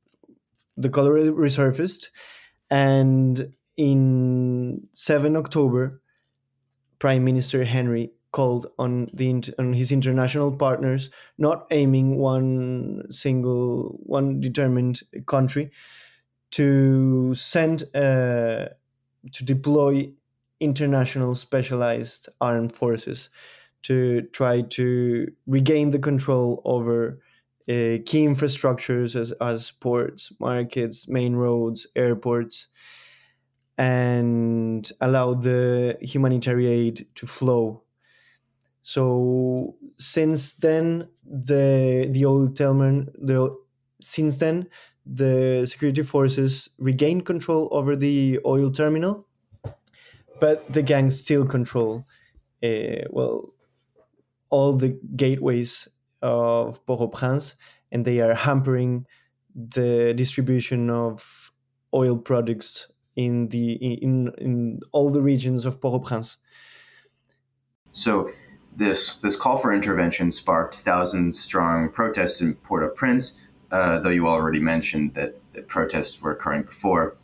the 0.77 0.89
cholera 0.89 1.23
resurfaced, 1.23 2.07
and 2.69 3.53
in 3.77 4.87
7 4.93 5.35
October, 5.35 6.01
Prime 6.99 7.23
Minister 7.23 7.63
Henry 7.65 8.11
called 8.31 8.67
on 8.79 9.07
the 9.13 9.43
on 9.59 9.73
his 9.73 9.91
international 9.91 10.55
partners, 10.55 11.09
not 11.37 11.67
aiming 11.71 12.17
one 12.17 13.03
single 13.11 13.99
one 14.03 14.39
determined 14.39 15.01
country, 15.27 15.71
to 16.51 17.33
send 17.35 17.83
uh, 17.95 18.67
to 19.31 19.43
deploy 19.45 20.11
international 20.59 21.35
specialized 21.35 22.29
armed 22.39 22.71
forces 22.73 23.29
to 23.83 24.21
try 24.33 24.61
to 24.61 25.31
regain 25.47 25.89
the 25.89 25.99
control 25.99 26.61
over 26.65 27.19
uh, 27.67 27.97
key 28.05 28.25
infrastructures 28.25 29.15
as, 29.19 29.31
as 29.33 29.71
ports, 29.71 30.31
markets, 30.39 31.07
main 31.07 31.35
roads, 31.35 31.87
airports, 31.95 32.67
and 33.77 34.91
allow 35.01 35.33
the 35.33 35.97
humanitarian 36.01 36.71
aid 36.71 37.07
to 37.15 37.25
flow 37.25 37.80
So 38.81 39.75
since 39.97 40.53
then, 40.53 41.09
the 41.23 42.09
the 42.11 42.25
oil 42.25 42.49
terminal 42.49 43.05
the 43.13 43.55
since 44.01 44.37
then 44.37 44.67
the 45.05 45.65
security 45.67 46.03
forces 46.03 46.69
regained 46.77 47.25
control 47.25 47.69
over 47.71 47.95
the 47.95 48.39
oil 48.45 48.71
terminal, 48.71 49.27
but 50.39 50.71
the 50.73 50.81
gangs 50.81 51.19
still 51.19 51.45
control 51.45 52.05
uh, 52.63 53.05
well 53.09 53.53
all 54.49 54.73
the 54.75 54.99
gateways 55.15 55.87
of 56.21 56.85
Port-au-Prince, 56.85 57.55
and 57.91 58.05
they 58.05 58.19
are 58.21 58.33
hampering 58.33 59.07
the 59.55 60.13
distribution 60.15 60.89
of 60.89 61.51
oil 61.93 62.17
products 62.17 62.91
in 63.15 63.49
the 63.49 63.73
in 63.73 64.33
in 64.37 64.79
all 64.91 65.09
the 65.09 65.21
regions 65.21 65.65
of 65.65 65.81
Port-au-Prince. 65.81 66.37
So 67.93 68.31
this 68.75 69.17
this 69.17 69.35
call 69.35 69.57
for 69.57 69.73
intervention 69.73 70.31
sparked 70.31 70.75
thousand 70.75 71.35
strong 71.35 71.89
protests 71.89 72.41
in 72.41 72.55
Port-au-Prince, 72.55 73.41
uh, 73.71 73.99
though 73.99 74.09
you 74.09 74.27
already 74.27 74.59
mentioned 74.59 75.13
that, 75.15 75.39
that 75.53 75.67
protests 75.67 76.21
were 76.21 76.31
occurring 76.31 76.63
before. 76.63 77.15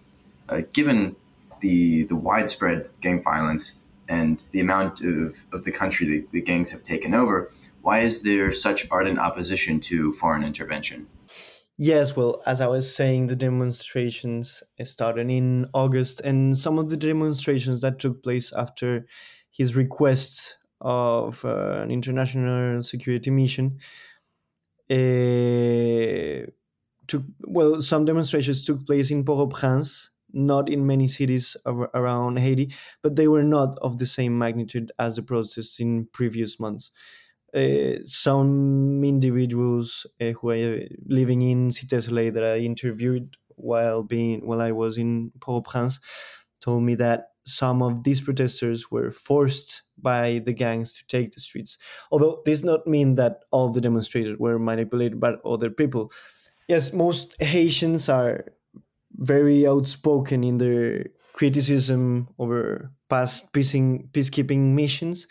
Uh, 0.50 0.62
given 0.74 1.16
the 1.62 2.04
the 2.04 2.16
widespread 2.16 2.90
gang 3.02 3.22
violence 3.22 3.80
and 4.10 4.46
the 4.52 4.60
amount 4.60 5.02
of, 5.02 5.44
of 5.52 5.66
the 5.66 5.72
country 5.72 6.08
the, 6.08 6.28
the 6.32 6.42
gangs 6.42 6.72
have 6.72 6.84
taken 6.84 7.14
over, 7.14 7.52
why 7.82 8.00
is 8.00 8.22
there 8.22 8.52
such 8.52 8.90
ardent 8.92 9.20
opposition 9.20 9.80
to 9.82 10.14
foreign 10.14 10.44
intervention? 10.44 11.08
Yes, 11.80 12.16
well, 12.16 12.42
as 12.48 12.60
I 12.60 12.68
was 12.68 12.94
saying, 12.94 13.28
the 13.28 13.36
demonstrations 13.36 14.64
started 14.84 15.30
in 15.30 15.68
August, 15.74 16.22
and 16.22 16.58
some 16.58 16.80
of 16.80 16.90
the 16.90 16.98
demonstrations 16.98 17.82
that 17.82 18.00
took 18.00 18.24
place 18.24 18.52
after 18.52 19.06
his 19.52 19.76
request 19.76 20.57
of 20.82 21.44
uh, 21.46 21.80
an 21.82 21.92
international 21.92 22.82
security 22.82 23.32
mission 23.32 23.80
uh, 24.90 26.46
took 27.08 27.24
well, 27.42 27.82
some 27.82 28.06
demonstrations 28.06 28.66
took 28.66 28.86
place 28.86 29.12
in 29.12 29.26
Port-au-Prince, 29.26 30.12
not 30.34 30.70
in 30.70 30.88
many 30.88 31.08
cities 31.08 31.58
around 31.66 32.40
Haiti, 32.40 32.74
but 33.02 33.16
they 33.16 33.28
were 33.28 33.44
not 33.44 33.78
of 33.80 33.98
the 34.00 34.06
same 34.06 34.38
magnitude 34.38 34.92
as 35.00 35.16
the 35.18 35.24
protests 35.24 35.80
in 35.80 36.08
previous 36.08 36.60
months. 36.60 36.92
Uh, 37.54 38.04
some 38.06 39.04
individuals 39.04 40.06
uh, 40.22 40.32
who 40.32 40.50
are 40.52 40.82
living 41.06 41.42
in 41.42 41.70
Cité 41.70 42.34
that 42.34 42.44
I 42.44 42.60
interviewed 42.60 43.38
while 43.56 44.04
being 44.04 44.46
while 44.46 44.62
I 44.62 44.72
was 44.72 44.98
in 44.98 45.32
Port-au-Prince 45.40 46.00
told 46.60 46.84
me 46.84 46.96
that 46.96 47.32
some 47.48 47.82
of 47.82 48.04
these 48.04 48.22
protesters 48.22 48.92
were 48.92 49.12
forced 49.12 49.84
by 49.98 50.40
the 50.40 50.54
gangs 50.54 50.98
to 50.98 51.08
take 51.08 51.32
the 51.32 51.40
streets. 51.40 51.78
Although 52.12 52.42
this 52.46 52.62
does 52.62 52.66
not 52.66 52.88
mean 52.88 53.16
that 53.16 53.46
all 53.52 53.70
the 53.70 53.82
demonstrators 53.82 54.38
were 54.38 54.60
manipulated 54.60 55.20
by 55.20 55.34
other 55.46 55.70
people. 55.70 56.12
Yes, 56.68 56.94
most 56.94 57.36
Haitians 57.42 58.10
are 58.10 58.46
very 59.16 59.66
outspoken 59.66 60.44
in 60.44 60.58
their 60.58 61.06
criticism 61.34 62.28
over 62.40 62.92
past 63.10 63.54
peacing, 63.54 64.10
peacekeeping 64.12 64.74
missions 64.74 65.28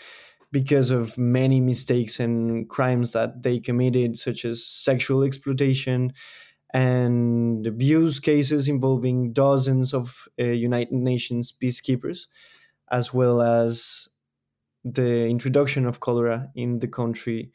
because 0.53 0.91
of 0.91 1.19
many 1.19 1.61
mistakes 1.61 2.19
and 2.19 2.69
crimes 2.69 3.13
that 3.13 3.43
they 3.43 3.59
committed, 3.61 4.17
such 4.17 4.45
as 4.45 4.65
sexual 4.65 5.23
exploitation 5.23 6.13
and 6.75 7.67
abuse 7.67 8.21
cases 8.21 8.69
involving 8.69 9.33
dozens 9.33 9.95
of 9.95 10.29
uh, 10.41 10.45
United 10.45 10.93
Nations 10.93 11.53
peacekeepers, 11.53 12.27
as 12.91 13.15
well 13.15 13.43
as 13.43 14.09
the 14.85 15.27
introduction 15.29 15.87
of 15.87 16.01
cholera 16.01 16.51
in 16.55 16.79
the 16.79 16.89
country 16.89 17.51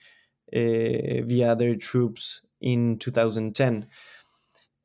uh, 0.54 1.24
via 1.26 1.56
their 1.56 1.76
troops 1.76 2.42
in 2.62 3.00
2010. 3.00 3.88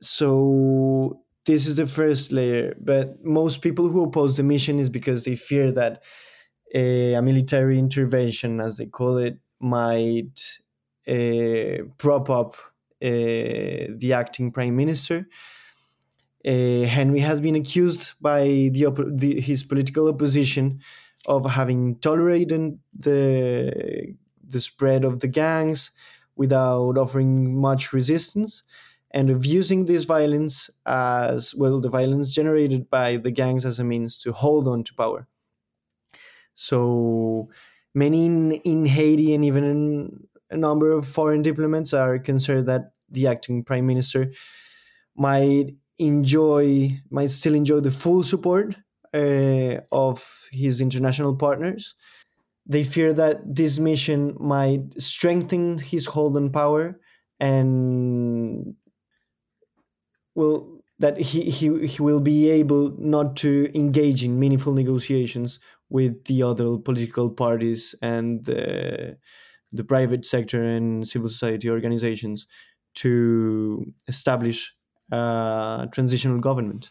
So 0.00 1.23
this 1.47 1.66
is 1.66 1.76
the 1.76 1.87
first 1.87 2.33
layer, 2.33 2.75
but 2.80 3.25
most 3.25 3.62
people 3.62 3.88
who 3.88 4.05
oppose 4.05 4.37
the 4.37 4.42
mission 4.42 4.79
is 4.79 4.90
because 4.90 5.24
they 5.24 5.37
fear 5.37 5.72
that 5.72 6.03
a, 6.74 7.14
a 7.14 7.22
military 7.22 7.79
intervention, 7.79 8.61
as 8.61 8.77
they 8.77 8.87
call 8.87 9.18
it, 9.18 9.38
might 9.61 10.61
uh, 11.09 11.85
prop 11.98 12.29
up 12.31 12.57
uh, 12.57 12.61
the 13.00 14.12
acting 14.14 14.50
prime 14.52 14.76
minister. 14.76 15.28
Uh, 16.44 16.85
Henry 16.85 17.20
has 17.20 17.40
been 17.40 17.56
accused 17.56 18.14
by 18.20 18.42
the, 18.44 18.87
the, 19.16 19.40
his 19.40 19.64
political 19.64 20.06
opposition 20.09 20.80
of 21.26 21.50
having 21.50 21.96
tolerated 21.98 22.78
the 22.92 24.14
the 24.48 24.61
spread 24.61 25.04
of 25.04 25.18
the 25.18 25.26
gangs 25.26 25.90
without 26.37 26.96
offering 26.96 27.61
much 27.61 27.92
resistance 27.92 28.62
and 29.11 29.28
of 29.28 29.44
using 29.44 29.87
this 29.87 30.04
violence 30.04 30.70
as 30.87 31.52
well 31.52 31.80
the 31.80 31.88
violence 31.88 32.32
generated 32.32 32.88
by 32.88 33.16
the 33.16 33.32
gangs 33.32 33.66
as 33.66 33.80
a 33.80 33.85
means 33.85 34.16
to 34.16 34.32
hold 34.32 34.68
on 34.68 34.85
to 34.85 34.94
power 34.94 35.26
so 36.54 37.48
many 37.94 38.26
in, 38.26 38.52
in 38.52 38.87
haiti 38.87 39.35
and 39.35 39.44
even 39.44 39.64
in 39.64 40.28
a 40.50 40.56
number 40.56 40.92
of 40.92 41.06
foreign 41.06 41.42
diplomats 41.42 41.92
are 41.92 42.18
concerned 42.18 42.66
that 42.68 42.92
the 43.11 43.26
acting 43.26 43.64
prime 43.64 43.87
minister 43.87 44.32
might 45.16 45.74
enjoy 45.98 46.90
might 47.11 47.30
still 47.30 47.54
enjoy 47.54 47.80
the 47.80 47.90
full 47.90 48.22
support 48.22 48.76
uh, 49.14 49.80
of 49.92 50.46
his 50.50 50.80
international 50.80 51.35
partners. 51.37 51.94
They 52.66 52.85
fear 52.85 53.12
that 53.14 53.54
this 53.54 53.78
mission 53.78 54.37
might 54.40 55.00
strengthen 55.00 55.78
his 55.78 56.06
hold 56.06 56.37
on 56.37 56.50
power 56.50 57.00
and 57.38 58.74
well 60.35 60.76
that 60.98 61.18
he, 61.18 61.42
he, 61.42 61.87
he 61.87 62.02
will 62.02 62.20
be 62.20 62.48
able 62.48 62.96
not 62.98 63.37
to 63.37 63.70
engage 63.74 64.24
in 64.24 64.38
meaningful 64.38 64.72
negotiations 64.72 65.61
with 65.90 66.24
the 66.24 66.42
other 66.42 66.78
political 66.78 67.30
parties 67.30 67.94
and 68.00 68.48
uh, 68.48 69.12
the 69.72 69.85
private 69.85 70.24
sector 70.24 70.62
and 70.62 71.07
civil 71.07 71.29
society 71.29 71.68
organizations 71.68 72.46
to 72.94 73.92
establish 74.09 74.74
a 75.12 75.88
transitional 75.92 76.38
government 76.40 76.90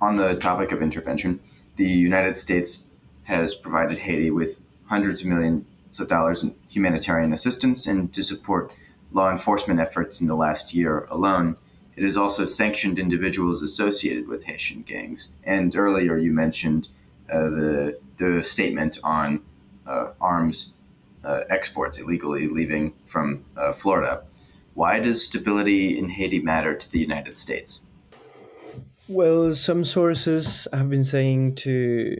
on 0.00 0.16
the 0.16 0.34
topic 0.36 0.72
of 0.72 0.82
intervention, 0.82 1.40
the 1.76 1.88
United 1.88 2.36
States 2.36 2.88
has 3.24 3.54
provided 3.54 3.98
Haiti 3.98 4.30
with 4.30 4.60
hundreds 4.86 5.22
of 5.22 5.28
millions 5.28 5.64
of 5.98 6.08
dollars 6.08 6.42
in 6.42 6.54
humanitarian 6.68 7.32
assistance 7.32 7.86
and 7.86 8.12
to 8.12 8.22
support 8.22 8.72
law 9.12 9.30
enforcement 9.30 9.80
efforts 9.80 10.20
in 10.20 10.26
the 10.26 10.36
last 10.36 10.74
year 10.74 11.06
alone. 11.10 11.56
It 11.96 12.04
has 12.04 12.16
also 12.16 12.44
sanctioned 12.44 12.98
individuals 12.98 13.62
associated 13.62 14.28
with 14.28 14.44
Haitian 14.44 14.82
gangs. 14.82 15.34
And 15.44 15.74
earlier 15.74 16.16
you 16.16 16.32
mentioned 16.32 16.88
uh, 17.30 17.40
the, 17.40 17.98
the 18.18 18.42
statement 18.42 18.98
on 19.02 19.40
uh, 19.86 20.12
arms 20.20 20.74
uh, 21.26 21.40
exports 21.50 21.98
illegally 21.98 22.48
leaving 22.48 22.94
from 23.04 23.44
uh, 23.56 23.72
Florida. 23.72 24.22
Why 24.74 25.00
does 25.00 25.24
stability 25.24 25.98
in 25.98 26.08
Haiti 26.08 26.40
matter 26.40 26.74
to 26.74 26.90
the 26.90 26.98
United 26.98 27.36
States? 27.36 27.82
Well, 29.08 29.52
some 29.52 29.84
sources 29.84 30.68
have 30.72 30.90
been 30.90 31.04
saying 31.04 31.56
to 31.56 32.16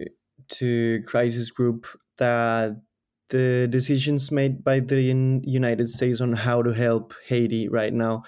to 0.48 1.02
crisis 1.06 1.50
group 1.50 1.86
that 2.18 2.80
the 3.28 3.66
decisions 3.68 4.30
made 4.30 4.62
by 4.62 4.78
the 4.80 5.02
United 5.02 5.90
States 5.90 6.20
on 6.20 6.32
how 6.32 6.62
to 6.62 6.72
help 6.72 7.14
Haiti 7.26 7.68
right 7.68 7.92
now 7.92 8.22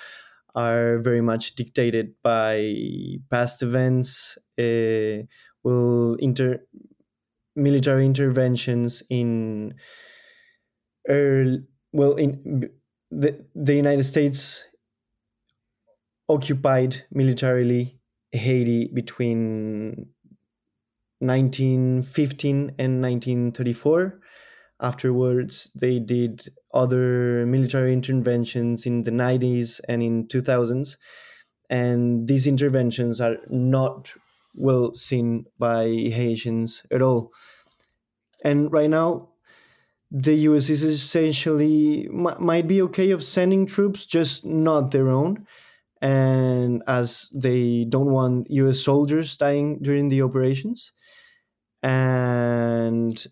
are 0.55 0.99
very 0.99 1.21
much 1.21 1.55
dictated 1.55 2.15
by 2.23 2.75
past 3.31 3.63
events. 3.63 4.37
Uh, 4.59 5.23
inter 6.19 6.59
military 7.55 8.07
interventions 8.07 9.03
in 9.11 9.75
well 11.93 12.15
in 12.15 12.71
the 13.11 13.45
the 13.55 13.75
United 13.75 14.05
States 14.05 14.65
occupied 16.29 17.05
militarily 17.11 17.99
Haiti 18.33 18.91
between 18.93 20.11
1915 21.21 22.57
and 22.79 23.03
1934. 23.03 24.21
Afterwards, 24.81 25.73
they 25.75 25.99
did 25.99 26.49
other 26.73 27.45
military 27.47 27.93
interventions 27.93 28.87
in 28.87 29.03
the 29.03 29.11
90s 29.11 29.81
and 29.89 30.03
in 30.03 30.29
2000s. 30.29 30.97
And 31.71 32.29
these 32.29 32.47
interventions 32.47 33.21
are 33.21 33.39
not 33.49 34.13
well 34.55 34.95
seen 34.95 35.47
by 35.59 35.87
Haitians 35.87 36.85
at 36.93 37.03
all. 37.03 37.33
And 38.45 38.71
right 38.73 38.89
now, 38.89 39.31
the 40.11 40.35
US 40.35 40.71
is 40.71 40.83
essentially 40.85 42.09
might 42.11 42.67
be 42.67 42.83
okay 42.83 43.11
of 43.11 43.25
sending 43.25 43.67
troops, 43.67 44.07
just 44.07 44.45
not 44.47 44.91
their 44.91 45.09
own 45.09 45.47
and 46.01 46.83
as 46.87 47.29
they 47.35 47.85
don't 47.85 48.13
want 48.13 48.51
US 48.51 48.81
soldiers 48.81 49.37
dying 49.37 49.79
during 49.83 50.09
the 50.09 50.23
operations. 50.23 50.93
And 51.83 53.27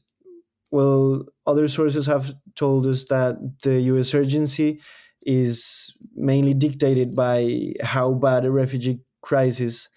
well, 0.70 1.26
other 1.46 1.68
sources 1.68 2.06
have 2.06 2.34
told 2.54 2.86
us 2.86 3.04
that 3.06 3.36
the 3.62 3.80
U.S. 3.92 4.14
urgency 4.14 4.80
is 5.24 5.96
mainly 6.14 6.54
dictated 6.54 7.14
by 7.14 7.72
how 7.82 8.12
bad 8.12 8.44
a 8.44 8.50
refugee 8.50 9.00
crisis 9.22 9.88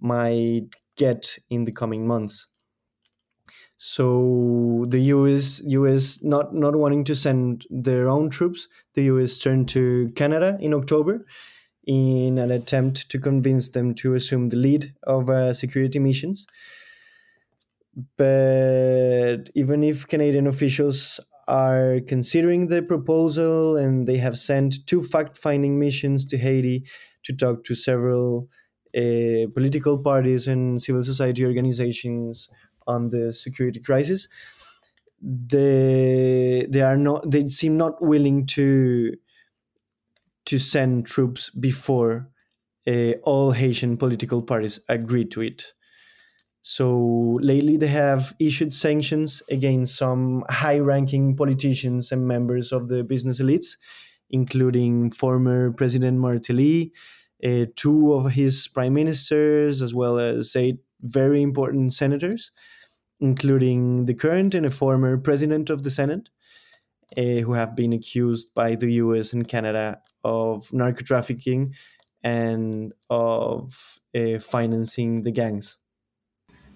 might 0.00 0.66
get 0.96 1.38
in 1.50 1.64
the 1.64 1.72
coming 1.72 2.06
months. 2.06 2.46
So 3.78 4.84
the 4.88 5.00
US 5.14 5.60
US 5.64 6.22
not 6.22 6.54
not 6.54 6.76
wanting 6.76 7.04
to 7.04 7.14
send 7.14 7.66
their 7.70 8.08
own 8.08 8.30
troops, 8.30 8.68
the 8.94 9.04
US 9.04 9.38
turned 9.38 9.68
to 9.70 10.08
Canada 10.14 10.56
in 10.60 10.72
October 10.74 11.24
in 11.86 12.38
an 12.38 12.50
attempt 12.50 13.10
to 13.10 13.18
convince 13.18 13.70
them 13.70 13.94
to 13.96 14.14
assume 14.14 14.48
the 14.48 14.56
lead 14.56 14.94
of 15.04 15.30
uh, 15.30 15.54
security 15.54 15.98
missions. 15.98 16.46
But 18.16 19.50
even 19.54 19.82
if 19.82 20.06
Canadian 20.06 20.46
officials 20.46 21.18
are 21.48 22.00
considering 22.06 22.66
the 22.66 22.82
proposal 22.82 23.76
and 23.76 24.06
they 24.06 24.18
have 24.18 24.38
sent 24.38 24.86
two 24.86 25.02
fact 25.02 25.36
finding 25.36 25.78
missions 25.78 26.26
to 26.26 26.36
Haiti 26.36 26.84
to 27.24 27.32
talk 27.34 27.64
to 27.64 27.74
several 27.74 28.48
uh, 28.96 29.46
political 29.54 29.98
parties 29.98 30.46
and 30.48 30.82
civil 30.82 31.02
society 31.02 31.44
organizations 31.44 32.48
on 32.86 33.10
the 33.10 33.32
security 33.32 33.80
crisis. 33.80 34.28
They 35.20 36.66
they 36.68 36.82
are 36.82 36.96
not 36.96 37.30
they 37.30 37.48
seem 37.48 37.76
not 37.76 38.00
willing 38.02 38.46
to 38.48 39.16
to 40.46 40.58
send 40.58 41.06
troops 41.06 41.50
before 41.50 42.30
uh, 42.86 43.12
all 43.24 43.52
Haitian 43.52 43.96
political 43.96 44.42
parties 44.42 44.80
agree 44.88 45.24
to 45.26 45.42
it. 45.42 45.74
So 46.62 47.38
lately, 47.42 47.76
they 47.76 47.88
have 47.88 48.34
issued 48.40 48.74
sanctions 48.74 49.42
against 49.50 49.96
some 49.96 50.44
high 50.48 50.80
ranking 50.80 51.36
politicians 51.36 52.12
and 52.12 52.26
members 52.26 52.72
of 52.72 52.88
the 52.88 53.04
business 53.04 53.40
elites, 53.40 53.76
including 54.30 55.10
former 55.12 55.72
President 55.72 56.18
Martelly, 56.18 56.92
uh, 57.44 57.66
two 57.76 58.14
of 58.14 58.32
his 58.32 58.68
prime 58.68 58.94
ministers, 58.94 59.80
as 59.80 59.94
well 59.94 60.18
as 60.18 60.56
eight 60.56 60.78
very 61.02 61.42
important 61.42 61.92
senators, 61.92 62.50
including 63.20 64.06
the 64.06 64.14
current 64.14 64.54
and 64.54 64.66
a 64.66 64.70
former 64.70 65.16
president 65.16 65.70
of 65.70 65.82
the 65.82 65.90
Senate, 65.90 66.28
uh, 67.16 67.20
who 67.20 67.54
have 67.54 67.76
been 67.76 67.92
accused 67.92 68.52
by 68.54 68.74
the 68.74 68.92
US 68.94 69.32
and 69.32 69.46
Canada 69.48 70.00
of 70.24 70.72
narco 70.72 71.02
trafficking 71.02 71.74
and 72.22 72.92
of 73.08 73.98
uh, 74.14 74.38
financing 74.38 75.22
the 75.22 75.30
gangs. 75.30 75.78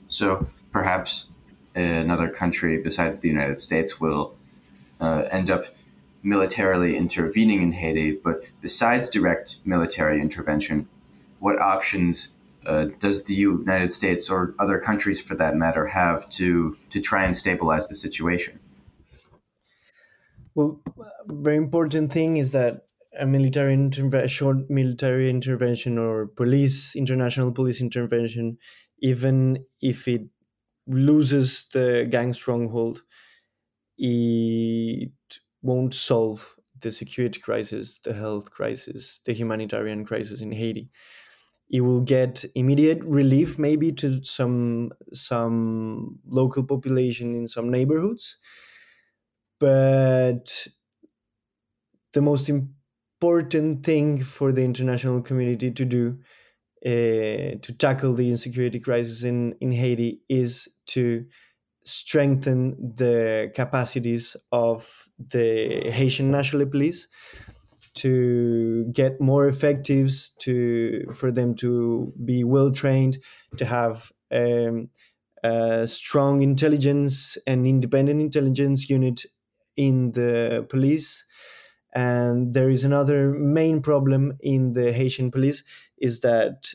So 0.07 0.47
perhaps 0.73 1.31
another 1.75 2.29
country 2.29 2.79
besides 2.79 3.19
the 3.19 3.29
United 3.29 3.61
States 3.61 4.01
will 4.01 4.37
uh, 5.01 5.25
end 5.31 5.51
up 5.51 5.65
militarily 6.23 6.97
intervening 6.97 7.63
in 7.63 7.73
Haiti. 7.73 8.13
But 8.13 8.45
besides 8.61 9.11
direct 9.11 9.59
military 9.65 10.21
intervention, 10.21 10.89
what 11.39 11.59
options 11.59 12.37
uh, 12.67 12.87
does 12.99 13.25
the 13.25 13.35
United 13.35 13.93
States 13.93 14.31
or 14.31 14.55
other 14.59 14.79
countries, 14.79 15.21
for 15.21 15.35
that 15.37 15.57
matter, 15.57 15.87
have 15.87 16.29
to 16.31 16.77
to 16.91 17.01
try 17.01 17.25
and 17.25 17.37
stabilize 17.37 17.89
the 17.89 17.95
situation? 17.95 18.61
Well, 20.55 20.81
very 21.27 21.57
important 21.57 22.13
thing 22.13 22.37
is 22.37 22.53
that 22.53 22.87
a 23.19 23.27
military 23.27 23.75
intervention, 23.75 24.29
short 24.29 24.71
military 24.71 25.31
intervention, 25.31 25.99
or 25.99 26.27
police 26.27 26.95
international 26.97 27.53
police 27.53 27.81
intervention 27.81 28.59
even 29.01 29.65
if 29.81 30.07
it 30.07 30.23
loses 30.87 31.67
the 31.73 32.07
gang 32.11 32.33
stronghold, 32.33 33.03
it 33.99 35.11
won't 35.63 35.95
solve 35.95 36.57
the 36.81 36.93
security 36.93 37.41
crisis, 37.41 37.99
the 38.01 38.15
health 38.15 38.51
crisis, 38.51 39.21
the 39.25 39.33
humanitarian 39.33 40.05
crisis 40.05 40.41
in 40.41 40.53
Haiti. 40.53 40.91
It 41.71 41.83
will 41.83 42.01
get 42.01 42.45
immediate 42.55 43.03
relief, 43.05 43.59
maybe 43.59 43.93
to 43.93 44.23
some 44.25 44.93
some 45.13 46.19
local 46.27 46.65
population 46.65 47.35
in 47.35 47.47
some 47.47 47.71
neighborhoods, 47.71 48.37
but 49.59 50.67
the 52.13 52.21
most 52.23 52.49
important 52.49 53.85
thing 53.85 54.23
for 54.23 54.53
the 54.53 54.63
international 54.65 55.23
community 55.23 55.71
to 55.71 55.85
do 55.85 56.19
uh, 56.87 57.59
to 57.63 57.75
tackle 57.79 58.15
the 58.15 58.31
insecurity 58.31 58.81
crisis 58.81 59.25
in, 59.25 59.53
in 59.61 59.73
Haiti 59.73 60.23
is 60.29 60.77
to 60.87 61.27
strengthen 61.85 62.95
the 62.97 63.53
capacities 63.55 64.37
of 64.53 65.09
the 65.19 65.91
Haitian 65.91 66.31
National 66.31 66.67
Police 66.67 67.09
to 68.01 68.85
get 68.93 69.21
more 69.21 69.49
effectives 69.49 70.31
to 70.41 71.05
for 71.15 71.31
them 71.31 71.55
to 71.57 72.13
be 72.25 72.45
well 72.45 72.71
trained 72.71 73.19
to 73.57 73.65
have 73.65 74.13
um, 74.31 74.91
a 75.43 75.87
strong 75.87 76.43
intelligence 76.43 77.39
and 77.47 77.67
independent 77.67 78.21
intelligence 78.21 78.91
unit 78.91 79.25
in 79.77 80.13
the 80.13 80.67
police. 80.69 81.25
And 81.95 82.55
there 82.55 82.71
is 82.71 82.85
another 82.85 83.31
main 83.31 83.83
problem 83.83 84.35
in 84.41 84.75
the 84.75 84.93
Haitian 84.93 85.31
police 85.31 85.65
is 85.99 86.21
that, 86.21 86.73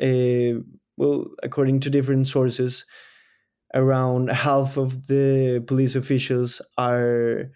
uh, 0.00 0.62
well, 0.96 1.26
according 1.42 1.80
to 1.80 1.90
different 1.90 2.28
sources, 2.28 2.84
around 3.74 4.30
half 4.30 4.76
of 4.76 5.06
the 5.06 5.64
police 5.66 5.96
officials 5.96 6.60
are 6.76 7.50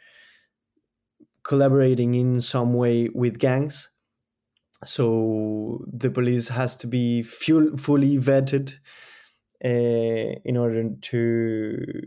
collaborating 1.46 2.14
in 2.14 2.40
some 2.40 2.74
way 2.74 3.08
with 3.14 3.38
gangs. 3.38 3.88
So 4.84 5.84
the 5.86 6.10
police 6.10 6.48
has 6.48 6.76
to 6.76 6.86
be 6.86 7.22
full, 7.22 7.76
fully 7.76 8.18
vetted 8.18 8.74
uh, 9.64 10.40
in 10.44 10.56
order 10.56 10.90
to 10.90 12.02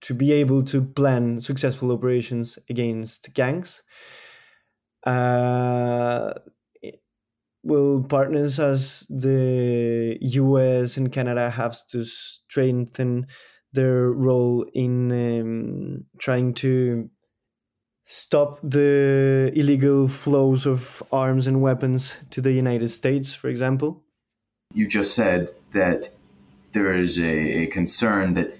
to 0.00 0.14
be 0.14 0.32
able 0.32 0.64
to 0.64 0.82
plan 0.82 1.40
successful 1.40 1.92
operations 1.92 2.58
against 2.68 3.32
gangs. 3.34 3.82
Uh, 5.04 6.32
will 7.62 8.02
partners 8.02 8.58
as 8.58 9.06
the 9.08 10.18
US 10.20 10.96
and 10.96 11.12
Canada 11.12 11.48
have 11.50 11.76
to 11.88 12.04
strengthen 12.04 13.26
their 13.72 14.10
role 14.10 14.66
in 14.74 15.12
um, 15.12 16.04
trying 16.18 16.54
to 16.54 17.08
stop 18.04 18.58
the 18.62 19.52
illegal 19.54 20.08
flows 20.08 20.66
of 20.66 21.02
arms 21.12 21.46
and 21.46 21.60
weapons 21.60 22.18
to 22.30 22.40
the 22.40 22.52
United 22.52 22.88
States, 22.88 23.32
for 23.34 23.48
example? 23.48 24.02
You 24.74 24.86
just 24.86 25.14
said 25.14 25.50
that 25.72 26.10
there 26.72 26.96
is 26.96 27.18
a, 27.18 27.62
a 27.62 27.66
concern 27.66 28.34
that 28.34 28.52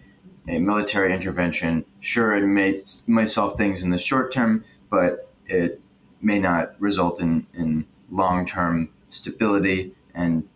a 0.49 0.59
military 0.59 1.15
intervention, 1.15 1.85
sure, 2.01 2.35
it 2.35 2.47
may, 2.47 2.79
may 3.07 3.27
solve 3.27 3.57
things 3.57 3.83
in 3.83 3.91
the 3.91 3.99
short 3.99 4.33
term, 4.33 4.65
but 4.91 5.31
it 5.47 5.81
may 6.21 6.39
not 6.39 6.75
result 6.81 7.21
in, 7.21 7.47
in 7.55 7.87
long 8.11 8.45
term 8.45 8.89
stability. 9.09 9.93
And 10.15 10.49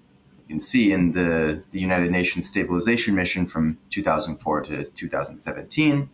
you 0.46 0.54
can 0.54 0.60
see 0.60 0.92
in 0.92 1.12
the, 1.12 1.62
the 1.70 1.80
United 1.80 2.10
Nations 2.10 2.48
Stabilization 2.48 3.14
Mission 3.14 3.46
from 3.46 3.78
2004 3.90 4.62
to 4.62 4.84
2017, 4.84 6.10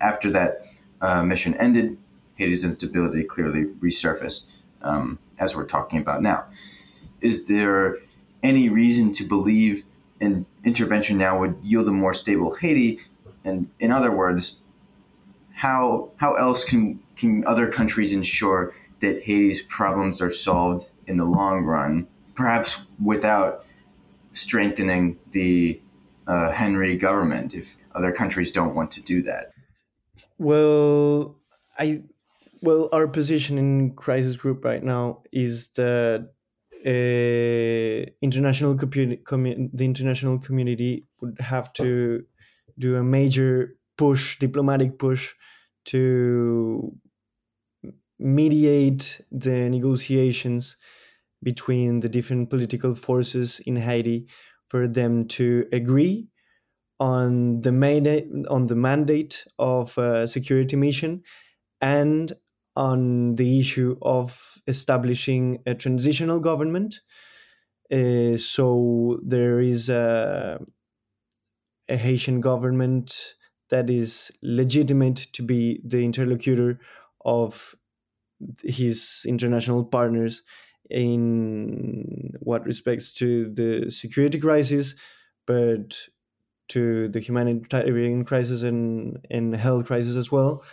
after 0.00 0.30
that 0.30 0.62
uh, 1.04 1.22
mission 1.22 1.54
ended, 1.56 1.98
Haiti's 2.36 2.64
instability 2.64 3.22
clearly 3.24 3.66
resurfaced, 3.66 4.62
um, 4.80 5.18
as 5.38 5.54
we're 5.54 5.66
talking 5.66 5.98
about 5.98 6.22
now. 6.22 6.46
Is 7.20 7.46
there 7.46 7.98
any 8.42 8.70
reason 8.70 9.12
to 9.12 9.24
believe 9.24 9.84
an 10.20 10.46
intervention 10.64 11.18
now 11.18 11.38
would 11.38 11.56
yield 11.62 11.88
a 11.88 11.90
more 11.90 12.14
stable 12.14 12.54
Haiti? 12.54 13.00
And 13.44 13.68
in 13.78 13.92
other 13.92 14.10
words, 14.10 14.60
how 15.52 16.10
how 16.16 16.34
else 16.34 16.64
can 16.64 17.00
can 17.16 17.46
other 17.46 17.70
countries 17.70 18.12
ensure 18.12 18.74
that 19.00 19.22
Haiti's 19.24 19.60
problems 19.60 20.22
are 20.22 20.30
solved 20.30 20.88
in 21.06 21.16
the 21.16 21.26
long 21.26 21.64
run, 21.64 22.06
perhaps 22.34 22.86
without 23.02 23.64
strengthening 24.32 25.18
the 25.32 25.80
uh, 26.26 26.50
Henry 26.50 26.96
government 26.96 27.54
if 27.54 27.76
other 27.94 28.10
countries 28.10 28.50
don't 28.50 28.74
want 28.74 28.90
to 28.92 29.02
do 29.02 29.22
that? 29.22 29.53
Well, 30.38 31.40
I 31.78 32.02
well 32.62 32.88
our 32.92 33.06
position 33.08 33.58
in 33.58 33.94
crisis 33.94 34.36
group 34.36 34.64
right 34.64 34.82
now 34.82 35.22
is 35.32 35.68
that 35.74 36.30
uh, 36.86 38.10
international 38.22 38.74
commu- 38.76 39.70
the 39.72 39.84
international 39.84 40.38
community 40.38 41.06
would 41.20 41.38
have 41.40 41.72
to 41.74 42.24
do 42.78 42.96
a 42.96 43.02
major 43.02 43.78
push, 43.96 44.38
diplomatic 44.38 44.98
push, 44.98 45.34
to 45.86 46.92
mediate 48.18 49.20
the 49.30 49.68
negotiations 49.68 50.76
between 51.42 52.00
the 52.00 52.08
different 52.08 52.50
political 52.50 52.94
forces 52.94 53.60
in 53.60 53.76
Haiti 53.76 54.28
for 54.68 54.88
them 54.88 55.26
to 55.28 55.66
agree 55.72 56.28
on 57.00 57.60
the 57.60 57.72
mandate 57.72 58.28
on 58.48 58.66
the 58.66 58.76
mandate 58.76 59.44
of 59.58 59.98
a 59.98 60.28
security 60.28 60.76
mission 60.76 61.22
and 61.80 62.32
on 62.76 63.36
the 63.36 63.60
issue 63.60 63.96
of 64.02 64.62
establishing 64.66 65.62
a 65.66 65.74
transitional 65.74 66.40
government. 66.40 67.00
Uh, 67.92 68.36
so 68.36 69.20
there 69.22 69.60
is 69.60 69.88
a, 69.88 70.60
a 71.88 71.96
Haitian 71.96 72.40
government 72.40 73.34
that 73.70 73.90
is 73.90 74.32
legitimate 74.42 75.16
to 75.32 75.42
be 75.42 75.80
the 75.84 76.04
interlocutor 76.04 76.80
of 77.24 77.74
his 78.62 79.24
international 79.26 79.84
partners 79.84 80.42
in 80.90 82.32
what 82.40 82.64
respects 82.66 83.12
to 83.12 83.50
the 83.54 83.90
security 83.90 84.38
crisis, 84.38 84.94
but 85.46 86.08
to 86.68 87.08
the 87.08 87.20
humanitarian 87.20 88.24
crisis 88.24 88.62
and, 88.62 89.24
and 89.30 89.54
health 89.54 89.86
crisis 89.86 90.16
as 90.16 90.32
well. 90.32 90.64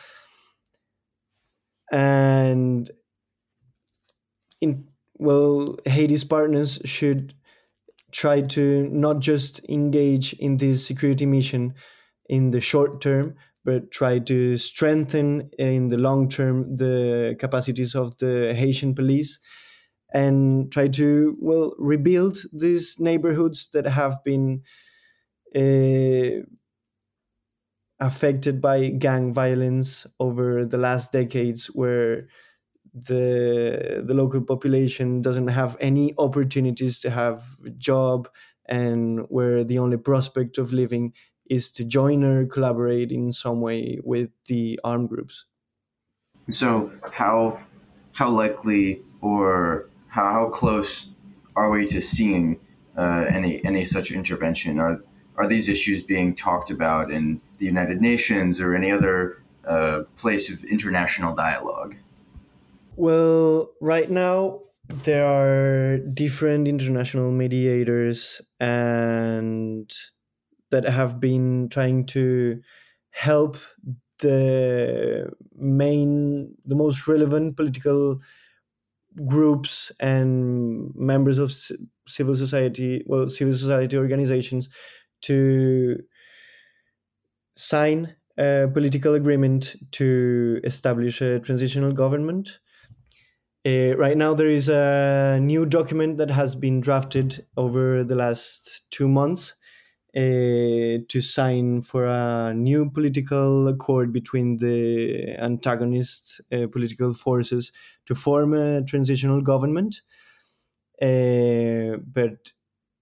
And 1.92 2.90
in 4.62 4.88
well, 5.16 5.78
Haiti's 5.86 6.24
partners 6.24 6.80
should 6.84 7.34
try 8.12 8.42
to 8.42 8.88
not 8.90 9.20
just 9.20 9.62
engage 9.70 10.34
in 10.34 10.58
this 10.58 10.86
security 10.86 11.26
mission 11.26 11.76
in 12.28 12.52
the 12.52 12.62
short 12.62 13.02
term, 13.02 13.36
but 13.64 13.92
try 13.92 14.20
to 14.20 14.58
strengthen 14.58 15.50
in 15.60 15.90
the 15.90 15.98
long 15.98 16.28
term 16.28 16.76
the 16.76 17.36
capacities 17.40 17.94
of 17.94 18.18
the 18.18 18.54
Haitian 18.56 18.96
police 18.96 19.40
and 20.14 20.72
try 20.72 20.88
to 20.88 21.38
well 21.40 21.74
rebuild 21.78 22.38
these 22.52 23.00
neighborhoods 23.00 23.70
that 23.74 23.86
have 23.86 24.24
been 24.24 24.62
uh, 25.56 26.46
affected 28.00 28.62
by 28.62 28.90
gang 28.90 29.32
violence 29.32 30.08
over 30.20 30.66
the 30.66 30.78
last 30.78 31.12
decades 31.12 31.68
where 31.68 32.28
the 32.94 34.04
the 34.06 34.14
local 34.14 34.42
population 34.42 35.22
doesn't 35.22 35.50
have 35.50 35.78
any 35.80 36.14
opportunities 36.18 37.00
to 37.00 37.10
have 37.10 37.58
a 37.66 37.70
job 37.72 38.30
and 38.66 39.22
where 39.30 39.64
the 39.64 39.80
only 39.80 39.98
prospect 39.98 40.58
of 40.58 40.74
living 40.74 41.14
is 41.50 41.72
to 41.72 41.84
join 41.84 42.24
or 42.24 42.46
collaborate 42.46 43.12
in 43.12 43.32
some 43.32 43.62
way 43.62 44.00
with 44.04 44.30
the 44.48 44.80
armed 44.84 45.10
groups. 45.10 45.46
So 46.50 46.92
how 47.14 47.62
how 48.14 48.30
likely 48.30 49.04
or 49.22 49.90
how, 50.08 50.30
how 50.32 50.50
close 50.50 51.12
are 51.56 51.70
we 51.70 51.86
to 51.88 52.02
seeing 52.02 52.60
uh, 52.98 53.26
any 53.30 53.64
any 53.64 53.86
such 53.86 54.12
intervention? 54.12 54.80
Are 54.80 55.02
are 55.42 55.48
these 55.48 55.70
issues 55.70 56.04
being 56.04 56.36
talked 56.36 56.70
about 56.70 57.12
in 57.12 57.42
the 57.58 57.66
United 57.66 58.02
Nations 58.02 58.62
or 58.62 58.76
any 58.76 58.92
other 58.92 59.42
uh, 59.66 60.04
place 60.16 60.52
of 60.52 60.64
international 60.66 61.36
dialogue? 61.36 61.96
Well, 62.96 63.72
right 63.82 64.10
now 64.10 64.62
there 64.88 65.26
are 65.26 65.98
different 65.98 66.68
international 66.68 67.32
mediators 67.32 68.42
and 68.60 69.92
that 70.70 70.86
have 70.86 71.20
been 71.20 71.70
trying 71.70 72.06
to 72.08 72.62
help 73.12 73.58
the 74.20 75.30
main 75.56 76.56
the 76.66 76.76
most 76.76 77.08
relevant 77.08 77.58
political 77.58 78.20
groups 79.26 79.92
and 80.00 80.94
members 80.96 81.38
of 81.38 81.52
civil 82.08 82.36
society 82.36 83.04
well 83.08 83.28
civil 83.28 83.54
society 83.54 83.98
organizations 83.98 84.70
to 85.22 85.98
sign 87.54 88.16
a 88.38 88.68
political 88.74 89.14
agreement 89.14 89.76
to 89.92 90.60
establish 90.64 91.22
a 91.22 91.40
transitional 91.40 91.92
government 91.92 92.60
uh, 93.64 93.96
right 93.96 94.18
now, 94.18 94.34
there 94.34 94.50
is 94.50 94.70
a 94.70 95.40
new 95.40 95.66
document 95.68 96.18
that 96.18 96.32
has 96.32 96.56
been 96.56 96.82
drafted 96.82 97.46
over 97.58 98.04
the 98.04 98.16
last 98.16 98.90
two 98.90 99.08
months 99.08 99.54
uh, 100.16 101.06
to 101.08 101.22
sign 101.22 101.84
for 101.84 102.06
a 102.06 102.54
new 102.56 102.90
political 102.90 103.68
accord 103.68 104.12
between 104.12 104.58
the 104.58 105.36
antagonist 105.38 106.42
uh, 106.52 106.66
political 106.72 107.14
forces 107.14 107.72
to 108.08 108.16
form 108.16 108.56
a 108.56 108.84
transitional 108.84 109.42
government. 109.42 110.02
Uh, 111.00 111.98
but, 112.04 112.54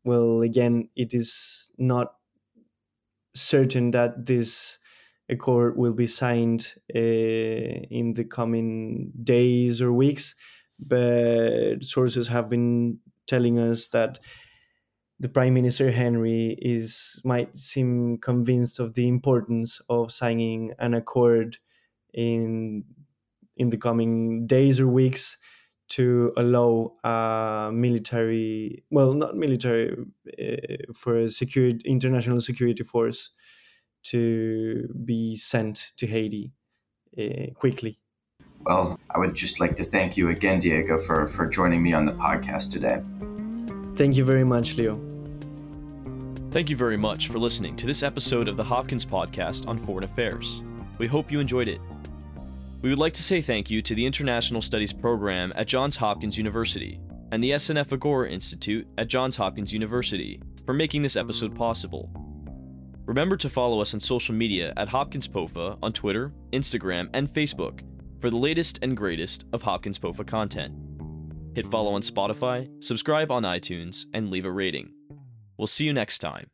well, 0.10 0.41
again, 0.41 0.89
it 0.95 1.13
is 1.13 1.72
not 1.78 2.15
certain 3.36 3.91
that 3.91 4.26
this 4.26 4.80
accord 5.30 5.78
will 5.78 5.93
be 5.93 6.08
signed 6.08 6.76
uh, 6.95 7.00
in 7.00 8.13
the 8.15 8.24
coming 8.24 9.12
days 9.24 9.82
or 9.82 9.93
weeks. 9.93 10.36
But 10.80 11.84
sources 11.84 12.28
have 12.30 12.50
been 12.50 13.00
telling 13.28 13.60
us 13.60 13.89
that 13.89 14.19
the 15.19 15.30
Prime 15.30 15.54
Minister 15.54 15.91
Henry 15.91 16.58
is 16.62 17.22
might 17.26 17.56
seem 17.58 18.17
convinced 18.19 18.80
of 18.80 18.93
the 18.93 19.08
importance 19.08 19.82
of 19.89 20.12
signing 20.12 20.74
an 20.80 20.93
accord 20.93 21.58
in 22.13 22.86
in 23.58 23.69
the 23.72 23.78
coming 23.78 24.48
days 24.48 24.80
or 24.80 24.88
weeks 24.88 25.38
to 25.89 26.32
allow 26.38 26.93
a 27.04 27.71
military 27.73 28.84
well 28.91 29.13
not 29.13 29.36
military 29.36 29.95
uh, 30.39 30.93
for 30.93 31.17
a 31.17 31.30
secure 31.30 31.69
international 31.86 32.41
security 32.41 32.84
force 32.84 33.32
to 34.04 34.88
be 35.06 35.36
sent 35.36 35.91
to 35.97 36.08
Haiti 36.08 36.54
uh, 37.17 37.54
quickly. 37.56 37.99
Well, 38.62 38.99
I 39.13 39.19
would 39.19 39.34
just 39.34 39.60
like 39.60 39.75
to 39.78 39.84
thank 39.84 40.17
you 40.17 40.30
again, 40.30 40.60
Diego, 40.60 40.97
for, 40.97 41.28
for 41.28 41.47
joining 41.47 41.82
me 41.82 41.93
on 41.93 42.06
the 42.06 42.12
podcast 42.13 42.71
today. 42.71 43.02
Thank 43.95 44.15
you 44.15 44.25
very 44.25 44.43
much, 44.43 44.75
Leo. 44.75 44.95
Thank 46.52 46.69
you 46.69 46.75
very 46.75 46.97
much 46.97 47.28
for 47.28 47.39
listening 47.39 47.75
to 47.78 47.86
this 47.86 48.04
episode 48.04 48.47
of 48.47 48.58
the 48.58 48.63
Hopkins 48.63 49.06
Podcast 49.06 49.67
on 49.67 49.78
Foreign 49.78 50.04
Affairs. 50.04 50.62
We 50.97 51.08
hope 51.08 51.32
you 51.32 51.39
enjoyed 51.39 51.67
it. 51.67 51.80
We 52.82 52.89
would 52.89 53.00
like 53.00 53.13
to 53.15 53.24
say 53.24 53.42
thank 53.42 53.70
you 53.70 53.82
to 53.82 53.94
the 53.94 54.06
International 54.06 54.62
Studies 54.62 54.94
Program 54.94 55.52
at 55.58 55.68
Johns 55.68 55.98
Hopkins 55.98 56.38
University 56.38 57.02
and 57.32 57.44
the 57.44 57.52
SNF 57.52 57.92
Agora 57.92 58.30
Institute 58.30 58.88
at 58.98 59.10
Johns 59.10 59.36
Hopkins 59.36 59.74
University 59.74 60.42
for 60.65 60.74
making 60.74 61.02
this 61.02 61.18
episode 61.18 61.54
possible. 61.54 62.10
Remember 63.06 63.36
to 63.36 63.50
follow 63.50 63.82
us 63.82 63.94
on 63.94 64.00
social 64.00 64.34
media 64.34 64.72
at 64.78 64.88
Hopkins 64.88 65.28
POFA 65.28 65.78
on 65.84 65.92
Twitter, 65.92 66.32
Instagram, 66.54 67.10
and 67.13 67.28
Facebook 67.28 67.82
for 68.22 68.30
the 68.30 68.38
latest 68.38 68.80
and 68.82 68.96
greatest 68.96 69.46
of 69.52 69.62
Hopkins 69.62 70.00
POFA 70.00 70.26
content. 70.26 70.74
Hit 71.56 71.65
follow 71.70 71.94
on 71.94 72.02
Spotify, 72.02 72.70
subscribe 72.82 73.30
on 73.30 73.44
iTunes, 73.44 74.06
and 74.13 74.30
leave 74.30 74.46
a 74.46 74.52
rating. 74.52 74.94
We'll 75.58 75.68
see 75.68 75.86
you 75.86 75.92
next 75.92 76.20
time. 76.20 76.48